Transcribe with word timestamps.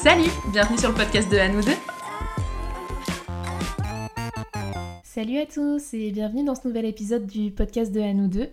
Salut, 0.00 0.30
bienvenue 0.52 0.78
sur 0.78 0.90
le 0.90 0.94
podcast 0.94 1.28
de 1.28 1.36
À 1.38 1.48
nous 1.48 1.60
deux. 1.60 1.72
Salut 5.02 5.38
à 5.38 5.46
tous 5.46 5.92
et 5.92 6.12
bienvenue 6.12 6.44
dans 6.44 6.54
ce 6.54 6.68
nouvel 6.68 6.84
épisode 6.84 7.26
du 7.26 7.50
podcast 7.50 7.90
de 7.90 8.00
À 8.00 8.14
nous 8.14 8.28
deux. 8.28 8.48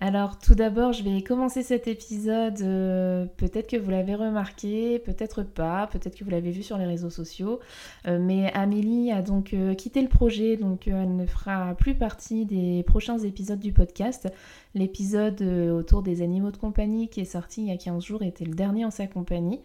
Alors 0.00 0.38
tout 0.38 0.54
d'abord, 0.54 0.92
je 0.92 1.02
vais 1.02 1.22
commencer 1.22 1.64
cet 1.64 1.88
épisode, 1.88 2.62
euh, 2.62 3.26
peut-être 3.36 3.68
que 3.68 3.76
vous 3.76 3.90
l'avez 3.90 4.14
remarqué, 4.14 5.00
peut-être 5.00 5.42
pas, 5.42 5.88
peut-être 5.88 6.16
que 6.16 6.22
vous 6.22 6.30
l'avez 6.30 6.52
vu 6.52 6.62
sur 6.62 6.78
les 6.78 6.86
réseaux 6.86 7.10
sociaux, 7.10 7.58
euh, 8.06 8.20
mais 8.20 8.52
Amélie 8.52 9.10
a 9.10 9.22
donc 9.22 9.54
euh, 9.54 9.74
quitté 9.74 10.00
le 10.00 10.08
projet, 10.08 10.56
donc 10.56 10.86
elle 10.86 11.16
ne 11.16 11.26
fera 11.26 11.74
plus 11.74 11.96
partie 11.96 12.46
des 12.46 12.84
prochains 12.84 13.18
épisodes 13.18 13.58
du 13.58 13.72
podcast. 13.72 14.28
L'épisode 14.78 15.42
autour 15.42 16.02
des 16.02 16.22
animaux 16.22 16.50
de 16.50 16.56
compagnie 16.56 17.08
qui 17.08 17.20
est 17.20 17.24
sorti 17.24 17.62
il 17.62 17.68
y 17.68 17.72
a 17.72 17.76
15 17.76 18.02
jours 18.02 18.22
était 18.22 18.44
le 18.44 18.54
dernier 18.54 18.84
en 18.84 18.90
sa 18.90 19.06
compagnie. 19.06 19.60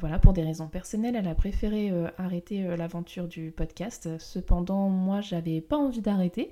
voilà, 0.00 0.18
pour 0.18 0.32
des 0.32 0.42
raisons 0.42 0.68
personnelles, 0.68 1.16
elle 1.16 1.28
a 1.28 1.34
préféré 1.34 1.92
arrêter 2.18 2.76
l'aventure 2.76 3.28
du 3.28 3.50
podcast. 3.50 4.08
Cependant, 4.18 4.88
moi, 4.88 5.20
j'avais 5.20 5.60
pas 5.60 5.76
envie 5.76 6.00
d'arrêter, 6.00 6.50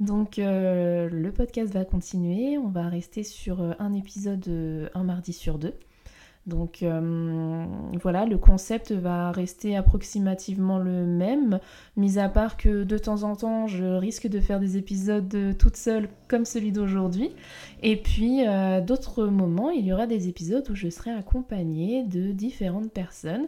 donc 0.00 0.36
le 0.36 1.30
podcast 1.30 1.72
va 1.72 1.84
continuer 1.84 1.96
on 2.58 2.68
va 2.68 2.88
rester 2.88 3.22
sur 3.22 3.60
euh, 3.60 3.72
un 3.78 3.92
épisode 3.92 4.46
euh, 4.48 4.88
un 4.94 5.04
mardi 5.04 5.32
sur 5.32 5.58
deux. 5.58 5.74
Donc 6.46 6.82
euh, 6.82 7.64
voilà, 8.00 8.24
le 8.24 8.38
concept 8.38 8.92
va 8.92 9.32
rester 9.32 9.76
approximativement 9.76 10.78
le 10.78 11.04
même, 11.04 11.58
mis 11.96 12.18
à 12.18 12.28
part 12.28 12.56
que 12.56 12.84
de 12.84 12.98
temps 12.98 13.24
en 13.24 13.34
temps, 13.34 13.66
je 13.66 13.84
risque 13.84 14.28
de 14.28 14.38
faire 14.40 14.60
des 14.60 14.76
épisodes 14.76 15.56
toute 15.58 15.76
seule 15.76 16.08
comme 16.28 16.44
celui 16.44 16.70
d'aujourd'hui. 16.70 17.30
Et 17.82 17.96
puis 17.96 18.42
d'autres 18.86 19.26
moments, 19.26 19.70
il 19.70 19.86
y 19.86 19.92
aura 19.92 20.06
des 20.06 20.28
épisodes 20.28 20.68
où 20.70 20.74
je 20.74 20.88
serai 20.88 21.10
accompagnée 21.10 22.04
de 22.04 22.30
différentes 22.32 22.92
personnes. 22.92 23.46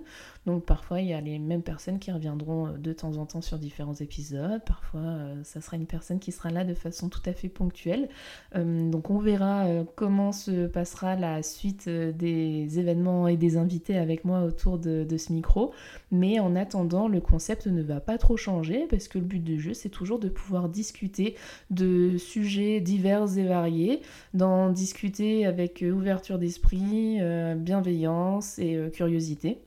Donc 0.49 0.65
parfois 0.65 1.03
il 1.03 1.09
y 1.09 1.13
a 1.13 1.21
les 1.21 1.39
mêmes 1.39 1.61
personnes 1.61 1.99
qui 1.99 2.11
reviendront 2.11 2.69
euh, 2.69 2.79
de 2.79 2.95
temps 2.95 3.19
en 3.19 3.27
temps 3.27 3.43
sur 3.43 3.59
différents 3.59 3.97
épisodes, 3.97 4.63
parfois 4.65 5.03
euh, 5.03 5.45
ça 5.45 5.61
sera 5.61 5.77
une 5.77 5.85
personne 5.85 6.19
qui 6.19 6.33
sera 6.33 6.49
là 6.49 6.65
de 6.65 6.73
façon 6.73 7.11
tout 7.11 7.21
à 7.27 7.35
fait 7.35 7.51
ponctuelle. 7.51 8.09
Euh, 8.57 8.89
donc 8.89 9.11
on 9.11 9.19
verra 9.19 9.67
comment 9.95 10.33
se 10.33 10.67
passera 10.67 11.17
la 11.17 11.43
suite 11.43 11.87
des 11.87 12.79
événements 12.79 13.29
et 13.29 13.37
des 13.37 13.59
invités 13.59 13.99
avec 13.99 14.25
moi 14.25 14.41
autour 14.41 14.79
de, 14.79 15.07
ce 15.19 15.35
micro. 15.35 15.75
Mais 16.11 16.41
en 16.41 16.57
attendant, 16.57 17.09
le 17.09 17.21
concept 17.21 17.67
ne 17.67 17.83
va 17.83 18.01
pas 18.01 18.17
trop 18.17 18.39
changer 18.39 18.87
parce 18.89 19.07
que 19.07 19.19
le 19.19 19.27
but 19.27 19.45
du 19.45 19.61
jeu 19.61 19.75
c'est 19.75 19.91
toujours 19.91 20.19
de 20.19 20.31
pouvoir 20.31 20.71
discuter 20.71 21.35
de 21.69 22.17
sujets 22.17 22.81
divers 22.81 23.37
et 23.37 23.45
variés, 23.45 24.01
d'en 24.33 24.71
discuter 24.71 25.45
avec 25.45 25.85
ouverture 25.87 26.39
d'esprit, 26.39 27.19
bienveillance 27.59 28.59
et 28.59 28.89
curiosité. 28.95 29.61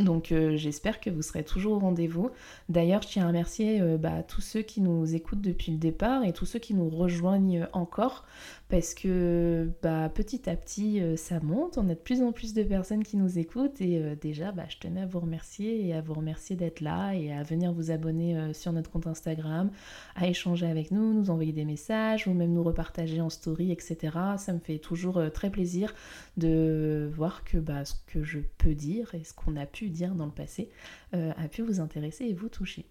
Donc 0.00 0.32
euh, 0.32 0.56
j'espère 0.56 1.00
que 1.00 1.10
vous 1.10 1.22
serez 1.22 1.44
toujours 1.44 1.74
au 1.74 1.78
rendez-vous. 1.78 2.30
D'ailleurs, 2.68 3.02
je 3.02 3.08
tiens 3.08 3.24
à 3.24 3.28
remercier 3.28 3.80
euh, 3.80 3.96
bah, 3.96 4.22
tous 4.22 4.40
ceux 4.40 4.62
qui 4.62 4.80
nous 4.80 5.14
écoutent 5.14 5.40
depuis 5.40 5.72
le 5.72 5.78
départ 5.78 6.24
et 6.24 6.32
tous 6.32 6.46
ceux 6.46 6.58
qui 6.58 6.74
nous 6.74 6.88
rejoignent 6.88 7.66
encore 7.72 8.24
parce 8.68 8.92
que 8.92 9.70
bah, 9.82 10.10
petit 10.10 10.48
à 10.48 10.54
petit 10.54 11.00
euh, 11.00 11.16
ça 11.16 11.40
monte, 11.40 11.78
on 11.78 11.88
a 11.88 11.94
de 11.94 11.98
plus 11.98 12.22
en 12.22 12.32
plus 12.32 12.52
de 12.52 12.62
personnes 12.62 13.02
qui 13.02 13.16
nous 13.16 13.38
écoutent 13.38 13.80
et 13.80 13.98
euh, 13.98 14.14
déjà 14.14 14.52
bah, 14.52 14.64
je 14.68 14.76
tenais 14.76 15.02
à 15.02 15.06
vous 15.06 15.20
remercier 15.20 15.86
et 15.86 15.94
à 15.94 16.02
vous 16.02 16.12
remercier 16.12 16.54
d'être 16.54 16.80
là 16.82 17.12
et 17.12 17.32
à 17.32 17.42
venir 17.42 17.72
vous 17.72 17.90
abonner 17.90 18.36
euh, 18.36 18.52
sur 18.52 18.72
notre 18.72 18.90
compte 18.90 19.06
Instagram, 19.06 19.70
à 20.16 20.28
échanger 20.28 20.66
avec 20.66 20.90
nous, 20.90 21.14
nous 21.14 21.30
envoyer 21.30 21.52
des 21.52 21.64
messages 21.64 22.26
ou 22.26 22.34
même 22.34 22.52
nous 22.52 22.62
repartager 22.62 23.22
en 23.22 23.30
story, 23.30 23.72
etc. 23.72 23.96
Ça 24.36 24.52
me 24.52 24.58
fait 24.58 24.78
toujours 24.78 25.22
très 25.32 25.50
plaisir 25.50 25.94
de 26.36 27.10
voir 27.14 27.44
que 27.44 27.58
ce 27.84 27.94
que 28.06 28.22
je 28.22 28.40
peux 28.58 28.74
dire 28.74 29.14
et 29.14 29.24
ce 29.24 29.32
qu'on 29.32 29.56
a 29.56 29.66
pu 29.66 29.87
dire 29.88 30.14
dans 30.14 30.26
le 30.26 30.32
passé 30.32 30.70
a 31.12 31.48
pu 31.48 31.62
vous 31.62 31.80
intéresser 31.80 32.24
et 32.24 32.34
vous 32.34 32.48
toucher. 32.48 32.86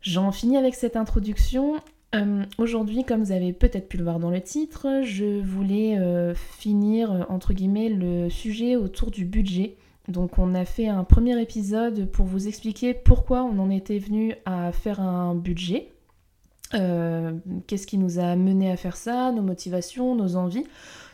J'en 0.00 0.30
finis 0.32 0.56
avec 0.56 0.74
cette 0.74 0.96
introduction 0.96 1.80
euh, 2.14 2.44
aujourd'hui, 2.58 3.04
comme 3.04 3.22
vous 3.22 3.32
avez 3.32 3.52
peut-être 3.52 3.88
pu 3.88 3.96
le 3.96 4.04
voir 4.04 4.18
dans 4.18 4.30
le 4.30 4.40
titre, 4.40 5.02
je 5.02 5.40
voulais 5.40 5.98
euh, 5.98 6.34
finir 6.34 7.12
euh, 7.12 7.22
entre 7.28 7.52
guillemets 7.52 7.88
le 7.88 8.30
sujet 8.30 8.76
autour 8.76 9.10
du 9.10 9.24
budget. 9.24 9.76
Donc 10.08 10.38
on 10.38 10.54
a 10.54 10.64
fait 10.64 10.86
un 10.86 11.04
premier 11.04 11.40
épisode 11.40 12.08
pour 12.10 12.26
vous 12.26 12.46
expliquer 12.46 12.94
pourquoi 12.94 13.42
on 13.42 13.58
en 13.58 13.70
était 13.70 13.98
venu 13.98 14.34
à 14.44 14.70
faire 14.72 15.00
un 15.00 15.34
budget. 15.34 15.92
Qu'est-ce 16.72 17.86
qui 17.86 17.96
nous 17.96 18.18
a 18.18 18.36
mené 18.36 18.70
à 18.70 18.76
faire 18.76 18.96
ça, 18.96 19.32
nos 19.32 19.40
motivations, 19.40 20.14
nos 20.14 20.36
envies. 20.36 20.64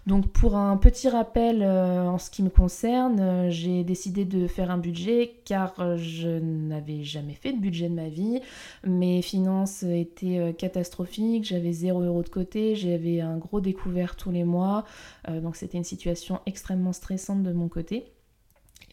Donc 0.06 0.26
pour 0.32 0.56
un 0.56 0.76
petit 0.76 1.08
rappel 1.08 1.62
euh, 1.62 2.08
en 2.08 2.18
ce 2.18 2.28
qui 2.28 2.42
me 2.42 2.50
concerne, 2.50 3.20
euh, 3.20 3.50
j'ai 3.50 3.84
décidé 3.84 4.24
de 4.24 4.48
faire 4.48 4.72
un 4.72 4.78
budget 4.78 5.36
car 5.44 5.74
euh, 5.78 5.96
je 5.96 6.28
n'avais 6.28 7.04
jamais 7.04 7.34
fait 7.34 7.52
de 7.52 7.58
budget 7.60 7.88
de 7.88 7.94
ma 7.94 8.08
vie. 8.08 8.40
Mes 8.84 9.22
finances 9.22 9.84
étaient 9.84 10.54
catastrophiques, 10.58 11.44
j'avais 11.44 11.72
0 11.72 12.00
euros 12.02 12.22
de 12.24 12.28
côté, 12.28 12.74
j'avais 12.74 13.20
un 13.20 13.38
gros 13.38 13.60
découvert 13.60 14.16
tous 14.16 14.32
les 14.32 14.44
mois. 14.44 14.84
donc 15.28 15.56
c'était 15.56 15.78
une 15.78 15.84
situation 15.84 16.40
extrêmement 16.46 16.92
stressante 16.92 17.42
de 17.42 17.52
mon 17.52 17.68
côté. 17.68 18.12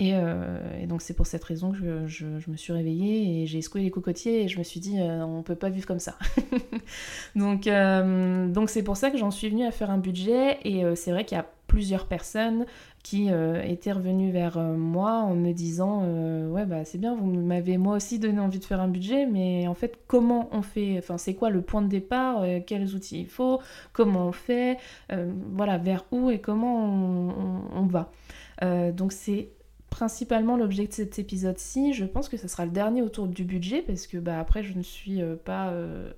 Euh, 0.01 0.81
et, 0.81 0.87
donc 0.87 1.01
c'est 1.01 1.13
pour 1.13 1.27
cette 1.27 1.43
raison 1.43 1.71
que 1.71 2.07
je, 2.07 2.25
me 2.25 2.55
suis 2.55 2.71
réveillée 2.71 3.43
et 3.43 3.47
j'ai 3.47 3.61
secoué 3.61 3.81
les 3.81 3.91
cocotiers 3.91 4.43
et 4.43 4.47
je 4.47 4.57
me 4.57 4.63
suis 4.63 4.79
dit 4.79 4.99
euh, 4.99 5.23
on 5.25 5.43
peut 5.43 5.55
pas 5.55 5.69
vivre 5.69 5.85
comme 5.85 5.99
ça. 5.99 6.17
donc 7.35 7.67
euh, 7.67 8.47
donc 8.47 8.69
c'est 8.69 8.83
pour 8.83 8.95
ça 8.95 9.11
que 9.11 9.17
j'en 9.17 9.31
suis 9.31 9.49
venue 9.49 9.65
à 9.65 9.71
faire 9.71 9.91
un 9.91 9.97
budget 9.97 10.57
et 10.63 10.83
c'est 10.95 11.11
vrai 11.11 11.25
qu'il 11.25 11.37
y 11.37 11.41
a 11.41 11.45
plusieurs 11.67 12.07
personnes 12.07 12.65
qui 13.03 13.29
étaient 13.63 13.91
revenues 13.91 14.31
vers 14.31 14.57
moi 14.59 15.11
en 15.21 15.35
me 15.35 15.51
disant 15.51 16.03
ouais 16.49 16.65
bah 16.65 16.83
c'est 16.83 16.97
bien 16.97 17.15
vous 17.15 17.27
m'avez 17.27 17.77
moi 17.77 17.95
aussi 17.95 18.17
donné 18.17 18.39
envie 18.39 18.57
de 18.59 18.65
faire 18.65 18.81
un 18.81 18.87
budget 18.87 19.27
mais 19.27 19.67
en 19.67 19.75
fait 19.75 19.99
comment 20.07 20.49
on 20.51 20.61
fait? 20.61 20.95
Enfin 20.97 21.17
c'est 21.17 21.35
quoi 21.35 21.49
le 21.49 21.61
point 21.61 21.81
de 21.81 21.87
départ? 21.87 22.43
Quels 22.65 22.95
outils 22.95 23.21
il 23.21 23.27
faut? 23.27 23.59
Comment 23.93 24.27
on 24.27 24.31
fait? 24.31 24.77
Voilà 25.51 25.77
vers 25.77 26.05
où 26.11 26.31
et 26.31 26.39
comment 26.39 26.85
on, 26.85 27.61
on 27.75 27.85
va? 27.85 28.11
Donc 28.91 29.11
c'est 29.11 29.49
principalement 29.99 30.55
l'objet 30.55 30.87
de 30.87 30.93
cet 30.93 31.19
épisode-ci. 31.19 31.91
Je 31.91 32.05
pense 32.05 32.29
que 32.29 32.37
ce 32.37 32.47
sera 32.47 32.63
le 32.63 32.71
dernier 32.71 33.01
autour 33.01 33.27
du 33.27 33.43
budget 33.43 33.81
parce 33.81 34.07
que 34.07 34.17
bah, 34.17 34.39
après 34.39 34.63
je 34.63 34.77
ne 34.77 34.81
suis 34.81 35.21
euh, 35.21 35.35
pas 35.35 35.71
euh, 35.71 36.09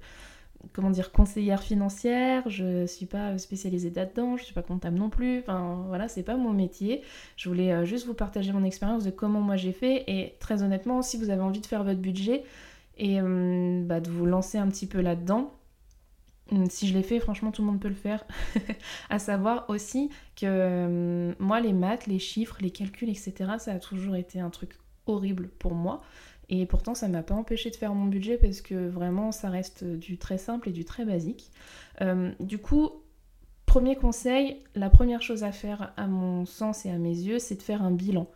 comment 0.71 0.91
dire 0.91 1.11
conseillère 1.11 1.63
financière, 1.63 2.47
je 2.47 2.85
suis 2.85 3.07
pas 3.07 3.39
spécialisée 3.39 3.89
là-dedans, 3.89 4.37
je 4.37 4.43
suis 4.43 4.53
pas 4.53 4.61
comptable 4.61 4.99
non 4.99 5.09
plus. 5.09 5.39
Enfin 5.39 5.83
voilà, 5.87 6.07
c'est 6.07 6.21
pas 6.21 6.37
mon 6.37 6.53
métier. 6.53 7.01
Je 7.37 7.49
voulais 7.49 7.73
euh, 7.73 7.83
juste 7.83 8.05
vous 8.05 8.13
partager 8.13 8.51
mon 8.51 8.63
expérience 8.63 9.03
de 9.03 9.09
comment 9.09 9.41
moi 9.41 9.55
j'ai 9.55 9.73
fait 9.73 10.03
et 10.05 10.35
très 10.39 10.61
honnêtement, 10.61 11.01
si 11.01 11.17
vous 11.17 11.31
avez 11.31 11.41
envie 11.41 11.61
de 11.61 11.65
faire 11.65 11.83
votre 11.83 12.01
budget 12.01 12.43
et 12.99 13.19
bah, 13.19 13.99
de 13.99 14.11
vous 14.11 14.27
lancer 14.27 14.59
un 14.59 14.67
petit 14.67 14.85
peu 14.85 15.01
là-dedans, 15.01 15.51
si 16.69 16.87
je 16.87 16.93
l'ai 16.93 17.03
fait, 17.03 17.19
franchement, 17.19 17.51
tout 17.51 17.61
le 17.61 17.67
monde 17.67 17.79
peut 17.79 17.89
le 17.89 17.95
faire. 17.95 18.25
à 19.09 19.19
savoir 19.19 19.65
aussi 19.69 20.09
que 20.35 21.29
hum, 21.29 21.35
moi, 21.39 21.59
les 21.59 21.73
maths, 21.73 22.07
les 22.07 22.19
chiffres, 22.19 22.57
les 22.61 22.71
calculs, 22.71 23.09
etc., 23.09 23.33
ça 23.59 23.73
a 23.73 23.79
toujours 23.79 24.15
été 24.15 24.39
un 24.39 24.49
truc 24.49 24.73
horrible 25.05 25.49
pour 25.59 25.73
moi. 25.73 26.01
Et 26.49 26.65
pourtant, 26.65 26.95
ça 26.95 27.07
m'a 27.07 27.23
pas 27.23 27.33
empêché 27.33 27.69
de 27.69 27.75
faire 27.77 27.93
mon 27.93 28.05
budget 28.05 28.37
parce 28.37 28.61
que 28.61 28.89
vraiment, 28.89 29.31
ça 29.31 29.49
reste 29.49 29.85
du 29.85 30.17
très 30.17 30.37
simple 30.37 30.69
et 30.69 30.71
du 30.73 30.83
très 30.83 31.05
basique. 31.05 31.51
Hum, 32.01 32.33
du 32.39 32.57
coup, 32.57 32.91
premier 33.71 33.95
conseil, 33.95 34.57
la 34.75 34.89
première 34.89 35.21
chose 35.21 35.45
à 35.45 35.53
faire 35.53 35.93
à 35.95 36.05
mon 36.05 36.45
sens 36.45 36.85
et 36.85 36.89
à 36.89 36.97
mes 36.97 37.15
yeux, 37.15 37.39
c'est 37.39 37.55
de 37.55 37.61
faire 37.61 37.81
un 37.81 37.91
bilan. 37.91 38.27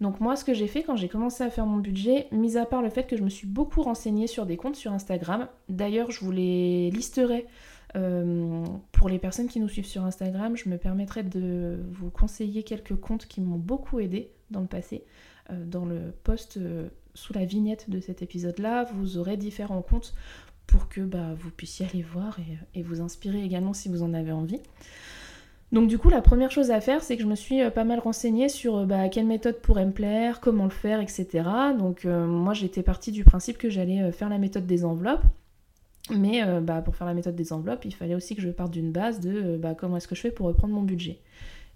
Donc 0.00 0.18
moi, 0.18 0.34
ce 0.34 0.44
que 0.44 0.52
j'ai 0.52 0.66
fait 0.66 0.82
quand 0.82 0.96
j'ai 0.96 1.06
commencé 1.06 1.44
à 1.44 1.50
faire 1.50 1.64
mon 1.64 1.76
budget, 1.76 2.26
mis 2.32 2.56
à 2.56 2.66
part 2.66 2.82
le 2.82 2.90
fait 2.90 3.04
que 3.04 3.16
je 3.16 3.22
me 3.22 3.28
suis 3.28 3.46
beaucoup 3.46 3.82
renseignée 3.82 4.26
sur 4.26 4.46
des 4.46 4.56
comptes 4.56 4.74
sur 4.74 4.92
Instagram, 4.92 5.46
d'ailleurs 5.68 6.10
je 6.10 6.24
vous 6.24 6.32
les 6.32 6.90
listerai 6.90 7.46
euh, 7.94 8.64
pour 8.90 9.08
les 9.08 9.20
personnes 9.20 9.46
qui 9.46 9.60
nous 9.60 9.68
suivent 9.68 9.86
sur 9.86 10.04
Instagram, 10.04 10.56
je 10.56 10.68
me 10.68 10.76
permettrai 10.76 11.22
de 11.22 11.78
vous 11.92 12.10
conseiller 12.10 12.64
quelques 12.64 12.96
comptes 12.96 13.26
qui 13.26 13.40
m'ont 13.40 13.58
beaucoup 13.58 14.00
aidé 14.00 14.32
dans 14.50 14.60
le 14.60 14.66
passé. 14.66 15.04
Euh, 15.50 15.64
dans 15.66 15.84
le 15.84 16.12
post 16.24 16.56
euh, 16.56 16.88
sous 17.14 17.32
la 17.32 17.44
vignette 17.44 17.90
de 17.90 18.00
cet 18.00 18.22
épisode-là, 18.22 18.88
vous 18.92 19.18
aurez 19.18 19.36
différents 19.36 19.82
comptes 19.82 20.14
pour 20.70 20.88
que 20.88 21.00
bah, 21.00 21.34
vous 21.36 21.50
puissiez 21.50 21.86
aller 21.92 22.02
voir 22.02 22.38
et, 22.74 22.82
vous 22.82 23.00
inspirer 23.00 23.42
également 23.42 23.72
si 23.74 23.88
vous 23.88 24.02
en 24.02 24.14
avez 24.14 24.32
envie. 24.32 24.60
Donc 25.72 25.88
du 25.88 25.98
coup, 25.98 26.08
la 26.08 26.22
première 26.22 26.50
chose 26.50 26.70
à 26.70 26.80
faire, 26.80 27.02
c'est 27.02 27.16
que 27.16 27.22
je 27.22 27.28
me 27.28 27.36
suis 27.36 27.62
euh, 27.62 27.70
pas 27.70 27.84
mal 27.84 28.00
renseignée 28.00 28.48
sur 28.48 28.78
euh, 28.78 28.84
bah, 28.86 29.08
quelle 29.08 29.26
méthode 29.26 29.60
pourrait 29.60 29.86
me 29.86 29.92
plaire, 29.92 30.40
comment 30.40 30.64
le 30.64 30.70
faire, 30.70 31.00
etc. 31.00 31.28
Donc 31.78 32.04
euh, 32.04 32.26
moi, 32.26 32.54
j'étais 32.54 32.82
partie 32.82 33.12
du 33.12 33.24
principe 33.24 33.58
que 33.58 33.70
j'allais 33.70 34.10
faire 34.12 34.28
la 34.28 34.38
méthode 34.38 34.66
des 34.66 34.84
enveloppes. 34.84 35.24
Mais 36.12 36.42
bah, 36.60 36.82
pour 36.82 36.96
faire 36.96 37.06
la 37.06 37.14
méthode 37.14 37.36
des 37.36 37.52
enveloppes, 37.52 37.84
il 37.84 37.94
fallait 37.94 38.16
aussi 38.16 38.34
que 38.34 38.42
je 38.42 38.48
parte 38.48 38.72
d'une 38.72 38.90
base 38.90 39.20
de 39.20 39.60
comment 39.78 39.96
est-ce 39.96 40.08
que 40.08 40.16
je 40.16 40.22
fais 40.22 40.32
pour 40.32 40.46
reprendre 40.46 40.74
mon 40.74 40.82
budget. 40.82 41.20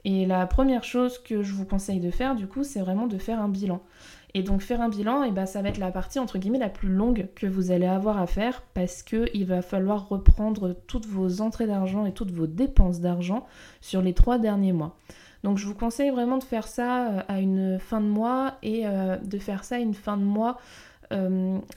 Et 0.05 0.27
la 0.27 0.45
première 0.47 0.83
chose 0.83 1.19
que 1.19 1.45
je 1.45 1.53
vous 1.53 1.65
conseille 1.65 2.01
de 2.01 2.11
faire, 2.11 2.35
du 2.35 2.49
coup, 2.49 2.65
c'est 2.65 2.81
vraiment 2.81 3.07
de 3.07 3.17
faire 3.17 3.41
un 3.41 3.49
bilan. 3.49 3.81
Et 4.37 4.43
donc 4.43 4.63
faire 4.63 4.81
un 4.81 4.89
bilan, 4.89 5.23
et 5.23 5.31
bah, 5.31 5.47
ça 5.47 5.63
va 5.63 5.69
être 5.69 5.79
la 5.79 5.93
partie 5.93 6.19
entre 6.19 6.39
guillemets 6.39 6.59
la 6.59 6.69
plus 6.69 6.89
longue 6.89 7.29
que 7.37 7.47
vous 7.47 7.71
allez 7.71 7.87
avoir 7.87 8.19
à 8.19 8.27
faire 8.27 8.63
parce 8.75 9.05
qu'il 9.05 9.47
va 9.47 9.63
falloir 9.63 10.09
reprendre 10.09 10.75
toutes 10.89 11.07
vos 11.07 11.41
entrées 11.41 11.69
d'argent 11.69 12.05
et 12.05 12.13
toutes 12.13 12.33
vos 12.33 12.49
dépenses 12.49 13.01
d'argent 13.01 13.47
sur 13.81 14.03
les 14.03 14.13
trois 14.13 14.39
derniers 14.39 14.73
mois. 14.73 14.97
Donc 15.45 15.59
je 15.59 15.67
vous 15.67 15.75
conseille 15.75 16.11
vraiment 16.11 16.39
de 16.39 16.43
faire 16.43 16.67
ça 16.67 17.21
à 17.29 17.39
une 17.39 17.79
fin 17.79 18.01
de 18.01 18.07
mois 18.07 18.55
et 18.63 18.85
de 18.87 19.39
faire 19.39 19.63
ça 19.63 19.77
à 19.77 19.79
une 19.79 19.95
fin 19.95 20.17
de 20.17 20.25
mois 20.25 20.57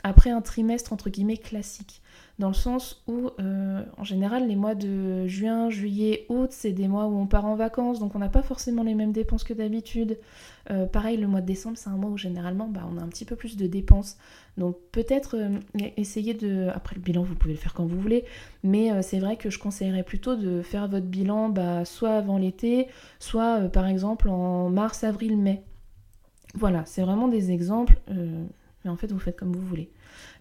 après 0.03 0.29
un 0.29 0.41
trimestre 0.41 0.93
entre 0.93 1.09
guillemets 1.09 1.37
classique 1.37 2.01
dans 2.39 2.49
le 2.49 2.53
sens 2.53 3.01
où, 3.07 3.31
euh, 3.39 3.83
en 3.97 4.03
général, 4.03 4.47
les 4.47 4.55
mois 4.55 4.75
de 4.75 5.25
juin, 5.25 5.71
juillet, 5.71 6.27
août, 6.29 6.49
c'est 6.51 6.71
des 6.71 6.87
mois 6.87 7.07
où 7.07 7.17
on 7.17 7.25
part 7.25 7.45
en 7.45 7.55
vacances, 7.55 7.99
donc 7.99 8.13
on 8.13 8.19
n'a 8.19 8.29
pas 8.29 8.43
forcément 8.43 8.83
les 8.83 8.93
mêmes 8.93 9.11
dépenses 9.11 9.43
que 9.43 9.53
d'habitude. 9.53 10.19
Euh, 10.69 10.85
pareil, 10.85 11.17
le 11.17 11.25
mois 11.25 11.41
de 11.41 11.47
décembre, 11.47 11.77
c'est 11.77 11.89
un 11.89 11.97
mois 11.97 12.11
où 12.11 12.17
généralement, 12.17 12.67
bah, 12.67 12.87
on 12.91 12.97
a 12.97 13.01
un 13.01 13.07
petit 13.07 13.25
peu 13.25 13.35
plus 13.35 13.57
de 13.57 13.65
dépenses. 13.65 14.17
Donc 14.55 14.77
peut-être 14.91 15.35
euh, 15.35 15.57
essayer 15.97 16.35
de... 16.35 16.67
Après 16.75 16.95
le 16.95 17.01
bilan, 17.01 17.23
vous 17.23 17.33
pouvez 17.33 17.53
le 17.53 17.59
faire 17.59 17.73
quand 17.73 17.85
vous 17.85 17.99
voulez, 17.99 18.23
mais 18.63 19.01
c'est 19.01 19.19
vrai 19.19 19.37
que 19.37 19.49
je 19.49 19.57
conseillerais 19.57 20.03
plutôt 20.03 20.35
de 20.35 20.61
faire 20.61 20.87
votre 20.87 21.07
bilan 21.07 21.49
bah, 21.49 21.85
soit 21.85 22.17
avant 22.17 22.37
l'été, 22.37 22.87
soit 23.19 23.61
par 23.69 23.87
exemple 23.87 24.29
en 24.29 24.69
mars, 24.69 25.03
avril, 25.03 25.37
mai. 25.37 25.63
Voilà, 26.53 26.83
c'est 26.85 27.01
vraiment 27.01 27.27
des 27.27 27.51
exemples, 27.51 27.99
en 28.89 28.97
fait, 28.97 29.11
vous 29.11 29.19
faites 29.19 29.37
comme 29.37 29.53
vous 29.53 29.65
voulez. 29.65 29.89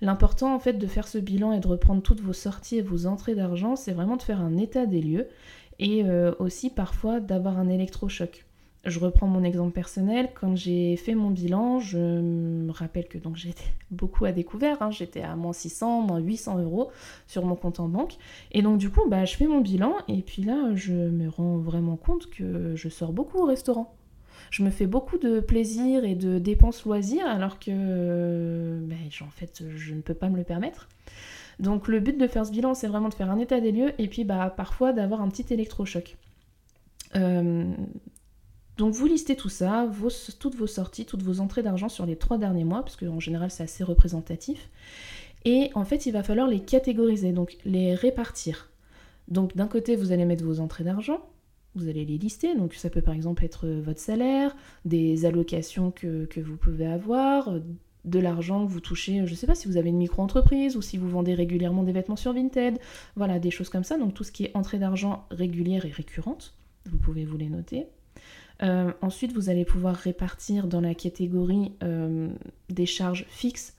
L'important 0.00 0.54
en 0.54 0.58
fait 0.58 0.75
de 0.75 0.87
faire 0.87 1.08
ce 1.08 1.19
bilan 1.19 1.52
et 1.52 1.60
de 1.60 1.69
reprendre 1.69 2.02
toutes 2.02 2.20
vos 2.20 2.32
sorties 2.32 2.78
et 2.78 2.82
vos 2.82 3.06
entrées 3.06 3.34
d'argent, 3.34 3.76
c'est 3.76 3.93
vraiment 3.93 4.16
de 4.16 4.22
faire 4.22 4.40
un 4.40 4.56
état 4.56 4.87
des 4.87 5.00
lieux 5.00 5.28
et 5.78 6.04
euh, 6.04 6.32
aussi 6.38 6.70
parfois 6.70 7.20
d'avoir 7.20 7.58
un 7.58 7.69
électrochoc. 7.69 8.44
Je 8.84 9.00
reprends 9.00 9.26
mon 9.26 9.43
exemple 9.43 9.72
personnel. 9.72 10.28
Quand 10.40 10.54
j'ai 10.54 10.94
fait 10.96 11.16
mon 11.16 11.31
bilan, 11.31 11.81
je 11.81 11.98
me 11.98 12.70
rappelle 12.70 13.08
que 13.08 13.19
donc 13.19 13.34
j'étais 13.34 13.64
beaucoup 13.90 14.25
à 14.26 14.32
découvert. 14.32 14.81
Hein. 14.81 14.93
J'étais 14.93 15.22
à 15.22 15.34
moins 15.34 15.52
600, 15.52 16.02
moins 16.02 16.19
800 16.19 16.58
euros 16.60 16.93
sur 17.26 17.44
mon 17.44 17.56
compte 17.56 17.81
en 17.81 17.88
banque. 17.88 18.14
Et 18.52 18.62
donc 18.62 18.78
du 18.78 18.90
coup, 18.90 19.08
bah, 19.08 19.25
je 19.25 19.37
fais 19.37 19.48
mon 19.48 19.60
bilan 19.60 19.94
et 20.06 20.22
puis 20.22 20.43
là, 20.43 20.75
je 20.75 20.93
me 20.93 21.28
rends 21.28 21.58
vraiment 21.58 21.96
compte 21.96 22.31
que 22.31 22.76
je 22.76 22.88
sors 22.88 23.12
beaucoup 23.12 23.38
au 23.38 23.44
restaurant 23.44 23.96
je 24.50 24.62
me 24.62 24.70
fais 24.70 24.87
beaucoup 24.87 25.19
de 25.19 25.40
plaisir 25.40 26.04
et 26.04 26.14
de 26.14 26.38
dépenses 26.38 26.84
loisirs 26.84 27.26
alors 27.26 27.58
que 27.58 28.78
ben, 28.82 28.98
en 29.20 29.31
fait 29.31 29.62
je 29.76 29.94
ne 29.94 30.00
peux 30.00 30.14
pas 30.14 30.28
me 30.28 30.37
le 30.37 30.44
permettre. 30.44 30.88
Donc 31.58 31.88
le 31.88 32.00
but 32.00 32.19
de 32.19 32.26
faire 32.26 32.46
ce 32.46 32.52
bilan 32.52 32.75
c'est 32.75 32.87
vraiment 32.87 33.08
de 33.08 33.14
faire 33.14 33.31
un 33.31 33.38
état 33.38 33.60
des 33.60 33.72
lieux 33.72 33.93
et 33.98 34.08
puis 34.08 34.25
bah, 34.25 34.52
parfois 34.56 34.93
d'avoir 34.93 35.20
un 35.20 35.28
petit 35.28 35.52
électrochoc. 35.52 36.16
Euh, 37.14 37.72
donc 38.76 38.93
vous 38.93 39.06
listez 39.06 39.37
tout 39.37 39.48
ça, 39.48 39.88
toutes 40.38 40.54
vos 40.54 40.66
sorties, 40.66 41.06
toutes 41.06 41.22
vos 41.22 41.40
entrées 41.40 41.62
d'argent 41.62 41.88
sur 41.88 42.04
les 42.04 42.16
trois 42.16 42.37
derniers 42.37 42.64
mois, 42.64 42.82
parce 42.82 42.96
qu'en 42.96 43.20
général 43.20 43.50
c'est 43.50 43.62
assez 43.62 43.84
représentatif. 43.84 44.69
Et 45.44 45.70
en 45.75 45.84
fait 45.84 46.06
il 46.06 46.12
va 46.12 46.22
falloir 46.22 46.46
les 46.46 46.60
catégoriser, 46.60 47.32
donc 47.32 47.56
les 47.64 47.94
répartir. 47.94 48.70
Donc 49.28 49.56
d'un 49.56 49.66
côté 49.66 49.96
vous 49.96 50.12
allez 50.12 50.26
mettre 50.26 50.44
vos 50.44 50.60
entrées 50.60 50.84
d'argent, 50.84 51.20
vous 51.76 51.88
allez 51.88 52.05
les 52.05 52.19
lister. 52.19 52.55
Donc 52.55 52.75
ça 52.75 52.90
peut 52.90 53.02
par 53.02 53.14
exemple 53.14 53.44
être 53.44 53.67
votre 53.67 54.00
salaire, 54.00 54.56
des 54.84 55.25
allocations 55.25 55.90
que, 55.90 56.26
vous 56.40 56.56
pouvez 56.56 56.87
avoir, 56.87 57.61
de 58.05 58.19
l'argent 58.19 58.67
que 58.67 58.70
vous 58.70 58.81
touchez, 58.81 59.26
je 59.26 59.31
ne 59.31 59.37
sais 59.37 59.46
pas 59.46 59.55
si 59.55 59.69
vous 59.69 59.76
avez 59.76 59.90
une 59.90 59.99
micro-entreprise 59.99 60.76
ou 60.76 60.82
si 60.82 60.96
vous 60.96 61.08
vendez 61.08 61.34
régulièrement 61.34 61.82
des 61.82 61.93
vêtements 61.93 62.17
sur 62.17 62.32
Vinted, 62.32 62.78
voilà, 63.17 63.38
des 63.38 63.50
choses 63.50 63.69
comme 63.69 63.84
ça. 63.84 63.99
Donc 63.99 64.14
tout 64.14 64.25
ce 64.25 64.32
qui 64.32 64.44
est 64.44 64.56
entrée 64.56 64.78
d'argent 64.78 65.26
régulière 65.31 65.84
et 65.84 65.90
récurrente, 65.90 66.55
vous 66.87 66.99
pouvez 66.99 67.25
vous 67.25 67.37
les 67.37 67.49
noter. 67.49 67.87
Euh, 68.62 68.93
ensuite, 69.02 69.32
vous 69.32 69.50
allez 69.50 69.64
pouvoir 69.64 69.94
répartir 69.94 70.67
dans 70.67 70.81
la 70.81 70.94
catégorie 70.94 71.72
euh, 71.82 72.29
des 72.70 72.87
charges 72.87 73.26
fixes 73.29 73.75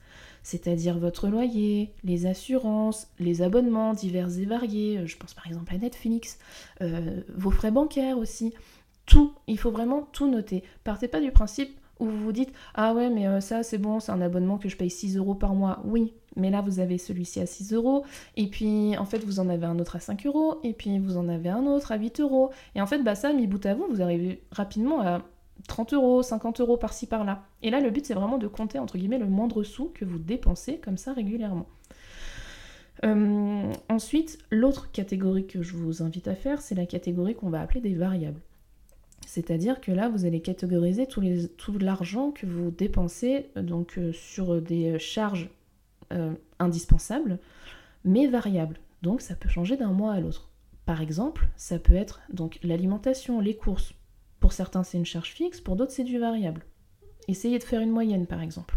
c'est-à-dire 0.48 0.98
votre 0.98 1.28
loyer, 1.28 1.92
les 2.04 2.24
assurances, 2.24 3.08
les 3.18 3.42
abonnements 3.42 3.92
divers 3.92 4.38
et 4.38 4.46
variés, 4.46 4.96
euh, 4.96 5.06
je 5.06 5.18
pense 5.18 5.34
par 5.34 5.46
exemple 5.46 5.74
à 5.74 5.76
Netflix, 5.76 6.38
euh, 6.80 7.20
vos 7.36 7.50
frais 7.50 7.70
bancaires 7.70 8.16
aussi, 8.16 8.54
tout, 9.04 9.34
il 9.46 9.58
faut 9.58 9.70
vraiment 9.70 10.08
tout 10.10 10.26
noter. 10.26 10.62
Partez 10.84 11.06
pas 11.06 11.20
du 11.20 11.32
principe 11.32 11.78
où 12.00 12.06
vous 12.06 12.24
vous 12.24 12.32
dites 12.32 12.50
Ah 12.74 12.94
ouais, 12.94 13.10
mais 13.10 13.26
euh, 13.26 13.42
ça 13.42 13.62
c'est 13.62 13.76
bon, 13.76 14.00
c'est 14.00 14.10
un 14.10 14.22
abonnement 14.22 14.56
que 14.56 14.70
je 14.70 14.78
paye 14.78 14.88
6 14.88 15.18
euros 15.18 15.34
par 15.34 15.52
mois. 15.52 15.82
Oui, 15.84 16.14
mais 16.34 16.48
là 16.48 16.62
vous 16.62 16.80
avez 16.80 16.96
celui-ci 16.96 17.40
à 17.40 17.46
6 17.46 17.74
euros, 17.74 18.06
et 18.38 18.46
puis 18.46 18.96
en 18.96 19.04
fait 19.04 19.18
vous 19.18 19.40
en 19.40 19.50
avez 19.50 19.66
un 19.66 19.78
autre 19.78 19.96
à 19.96 20.00
5 20.00 20.24
euros, 20.24 20.60
et 20.64 20.72
puis 20.72 20.98
vous 20.98 21.18
en 21.18 21.28
avez 21.28 21.50
un 21.50 21.66
autre 21.66 21.92
à 21.92 21.98
8 21.98 22.20
euros. 22.20 22.52
Et 22.74 22.80
en 22.80 22.86
fait, 22.86 23.02
bah 23.02 23.14
ça, 23.16 23.34
mis 23.34 23.46
bout 23.46 23.66
à 23.66 23.74
vous, 23.74 23.86
vous 23.90 24.00
arrivez 24.00 24.40
rapidement 24.50 25.02
à 25.02 25.20
30 25.66 25.94
euros, 25.94 26.22
50 26.22 26.60
euros 26.60 26.76
par-ci 26.76 27.06
par-là. 27.06 27.44
Et 27.62 27.70
là, 27.70 27.80
le 27.80 27.90
but, 27.90 28.06
c'est 28.06 28.14
vraiment 28.14 28.38
de 28.38 28.46
compter, 28.46 28.78
entre 28.78 28.96
guillemets, 28.96 29.18
le 29.18 29.26
moindre 29.26 29.62
sou 29.62 29.90
que 29.94 30.04
vous 30.04 30.18
dépensez 30.18 30.78
comme 30.78 30.96
ça 30.96 31.12
régulièrement. 31.12 31.66
Euh, 33.04 33.72
ensuite, 33.88 34.38
l'autre 34.50 34.90
catégorie 34.90 35.46
que 35.46 35.62
je 35.62 35.76
vous 35.76 36.02
invite 36.02 36.28
à 36.28 36.34
faire, 36.34 36.60
c'est 36.60 36.74
la 36.74 36.86
catégorie 36.86 37.34
qu'on 37.34 37.50
va 37.50 37.60
appeler 37.60 37.80
des 37.80 37.94
variables. 37.94 38.40
C'est-à-dire 39.26 39.80
que 39.80 39.92
là, 39.92 40.08
vous 40.08 40.24
allez 40.24 40.40
catégoriser 40.40 41.06
tout, 41.06 41.78
l'argent 41.78 42.30
que 42.30 42.46
vous 42.46 42.70
dépensez 42.70 43.50
euh, 43.56 43.62
donc, 43.62 43.98
euh, 43.98 44.12
sur 44.12 44.60
des 44.60 44.98
charges 44.98 45.50
indispensables, 46.58 47.38
mais 48.02 48.28
variables. 48.28 48.78
Donc 49.02 49.20
ça 49.20 49.34
peut 49.34 49.50
changer 49.50 49.76
d'un 49.76 49.92
mois 49.92 50.14
à 50.14 50.20
l'autre. 50.20 50.48
Par 50.86 51.02
exemple, 51.02 51.48
ça 51.56 51.78
peut 51.78 51.94
être 51.94 52.22
donc 52.32 52.58
l'alimentation, 52.62 53.40
les 53.40 53.54
courses, 53.54 53.92
certains, 54.52 54.82
c'est 54.82 54.98
une 54.98 55.06
charge 55.06 55.32
fixe, 55.32 55.60
pour 55.60 55.76
d'autres, 55.76 55.92
c'est 55.92 56.04
du 56.04 56.18
variable. 56.18 56.62
Essayez 57.28 57.58
de 57.58 57.64
faire 57.64 57.80
une 57.80 57.90
moyenne, 57.90 58.26
par 58.26 58.40
exemple. 58.40 58.76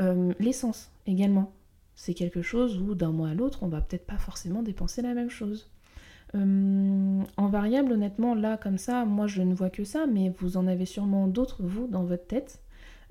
Euh, 0.00 0.32
l'essence, 0.38 0.90
également. 1.06 1.52
C'est 1.94 2.14
quelque 2.14 2.42
chose 2.42 2.78
où 2.78 2.94
d'un 2.94 3.12
mois 3.12 3.30
à 3.30 3.34
l'autre, 3.34 3.62
on 3.62 3.68
va 3.68 3.80
peut-être 3.80 4.06
pas 4.06 4.16
forcément 4.16 4.62
dépenser 4.62 5.02
la 5.02 5.14
même 5.14 5.30
chose. 5.30 5.70
Euh, 6.34 7.22
en 7.36 7.48
variable, 7.48 7.92
honnêtement, 7.92 8.34
là, 8.34 8.56
comme 8.56 8.78
ça, 8.78 9.04
moi, 9.04 9.26
je 9.26 9.42
ne 9.42 9.54
vois 9.54 9.70
que 9.70 9.84
ça, 9.84 10.06
mais 10.06 10.32
vous 10.38 10.56
en 10.56 10.66
avez 10.66 10.86
sûrement 10.86 11.26
d'autres, 11.26 11.62
vous, 11.62 11.86
dans 11.86 12.04
votre 12.04 12.26
tête, 12.26 12.62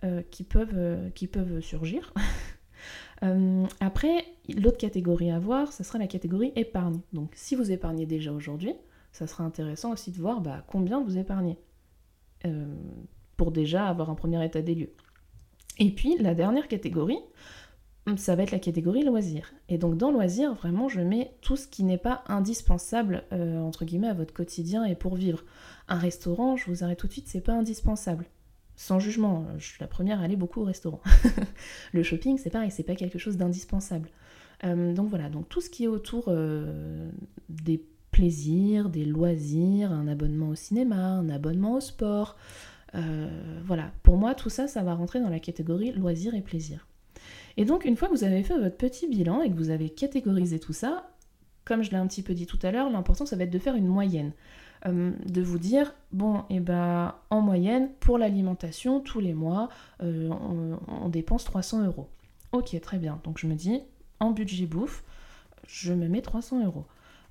euh, 0.04 0.22
qui, 0.32 0.44
peuvent, 0.44 1.12
qui 1.14 1.28
peuvent 1.28 1.60
surgir. 1.60 2.14
après, 3.82 4.26
l'autre 4.56 4.78
catégorie 4.78 5.30
à 5.30 5.40
voir, 5.40 5.74
ce 5.74 5.84
sera 5.84 6.00
la 6.00 6.08
catégorie 6.08 6.54
épargne. 6.56 7.02
Donc, 7.14 7.32
si 7.36 7.56
vous 7.56 7.72
épargnez 7.72 8.06
déjà 8.06 8.32
aujourd'hui, 8.32 8.74
ça 9.12 9.28
sera 9.28 9.44
intéressant 9.44 9.92
aussi 9.92 10.12
de 10.12 10.18
voir 10.18 10.42
bah, 10.42 10.64
combien 10.68 11.02
vous 11.02 11.18
épargnez 11.18 11.58
euh, 12.46 12.74
pour 13.38 13.52
déjà 13.52 13.88
avoir 13.88 14.10
un 14.10 14.16
premier 14.16 14.44
état 14.46 14.62
des 14.62 14.76
lieux. 14.76 14.94
Et 15.78 15.92
puis 15.92 16.18
la 16.20 16.36
dernière 16.36 16.68
catégorie, 16.68 17.20
ça 18.18 18.36
va 18.36 18.44
être 18.44 18.52
la 18.52 18.60
catégorie 18.60 19.04
loisirs. 19.04 19.54
Et 19.68 19.78
donc 19.78 19.98
dans 19.98 20.12
loisirs, 20.12 20.54
vraiment, 20.54 20.90
je 20.90 21.02
mets 21.02 21.32
tout 21.42 21.56
ce 21.56 21.68
qui 21.68 21.84
n'est 21.84 21.98
pas 21.98 22.24
indispensable 22.28 23.24
euh, 23.34 23.60
entre 23.60 23.86
guillemets 23.86 24.10
à 24.10 24.14
votre 24.14 24.34
quotidien 24.34 24.84
et 24.84 24.96
pour 24.96 25.16
vivre. 25.16 25.44
Un 25.88 25.98
restaurant, 25.98 26.56
je 26.56 26.70
vous 26.70 26.84
arrête 26.84 27.00
tout 27.00 27.08
de 27.08 27.14
suite, 27.14 27.28
c'est 27.28 27.42
pas 27.42 27.54
indispensable. 27.54 28.26
Sans 28.76 29.00
jugement, 29.00 29.46
je 29.58 29.66
suis 29.66 29.82
la 29.82 29.88
première 29.88 30.22
à 30.22 30.24
aller 30.24 30.38
beaucoup 30.38 30.62
au 30.62 30.66
restaurant. 30.66 31.02
le 31.94 32.04
shopping, 32.04 32.38
c'est 32.38 32.50
pareil, 32.50 32.72
c'est 32.72 32.84
pas 32.84 32.96
quelque 32.96 33.20
chose 33.20 33.38
d'indispensable. 33.38 34.10
Euh, 34.64 34.94
donc 34.94 35.10
voilà, 35.10 35.30
donc 35.30 35.50
tout 35.50 35.62
ce 35.62 35.70
qui 35.70 35.86
est 35.86 35.88
autour 35.88 36.34
des 37.50 37.86
des 38.20 39.06
loisirs, 39.06 39.92
un 39.92 40.08
abonnement 40.08 40.50
au 40.50 40.56
cinéma, 40.56 40.98
un 40.98 41.30
abonnement 41.30 41.76
au 41.76 41.80
sport. 41.80 42.36
Euh, 42.96 43.30
voilà, 43.64 43.92
pour 44.04 44.18
moi, 44.18 44.36
tout 44.36 44.50
ça, 44.50 44.68
ça 44.68 44.84
va 44.84 44.94
rentrer 44.94 45.22
dans 45.22 45.30
la 45.30 45.40
catégorie 45.40 45.92
loisirs 45.94 46.36
et 46.36 46.42
plaisir. 46.42 46.86
Et 47.56 47.66
donc, 47.66 47.86
une 47.86 47.96
fois 47.96 48.08
que 48.10 48.14
vous 48.14 48.24
avez 48.24 48.44
fait 48.44 48.58
votre 48.58 48.76
petit 48.76 49.08
bilan 49.08 49.42
et 49.42 49.50
que 49.50 49.56
vous 49.56 49.70
avez 49.70 49.90
catégorisé 49.90 50.60
tout 50.60 50.74
ça, 50.74 51.12
comme 51.66 51.82
je 51.82 51.92
l'ai 51.92 51.98
un 51.98 52.08
petit 52.08 52.24
peu 52.24 52.34
dit 52.34 52.46
tout 52.46 52.60
à 52.62 52.72
l'heure, 52.72 52.90
l'important, 52.90 53.26
ça 53.26 53.36
va 53.36 53.44
être 53.44 53.50
de 53.52 53.60
faire 53.60 53.76
une 53.76 53.88
moyenne. 53.88 54.34
Euh, 54.86 55.12
de 55.26 55.42
vous 55.42 55.60
dire, 55.60 55.94
bon, 56.12 56.40
et 56.50 56.56
eh 56.56 56.60
ben, 56.60 57.16
en 57.30 57.42
moyenne, 57.42 57.90
pour 58.00 58.18
l'alimentation, 58.18 59.02
tous 59.02 59.20
les 59.20 59.34
mois, 59.34 59.70
euh, 60.02 60.30
on, 60.30 60.80
on 60.88 61.10
dépense 61.10 61.44
300 61.44 61.86
euros. 61.86 62.10
Ok, 62.52 62.80
très 62.82 62.98
bien. 62.98 63.20
Donc, 63.24 63.40
je 63.40 63.48
me 63.48 63.56
dis, 63.56 63.82
en 64.20 64.32
budget 64.32 64.66
bouffe, 64.66 65.04
je 65.68 65.94
me 65.94 66.08
mets 66.08 66.22
300 66.22 66.66
euros. 66.66 66.86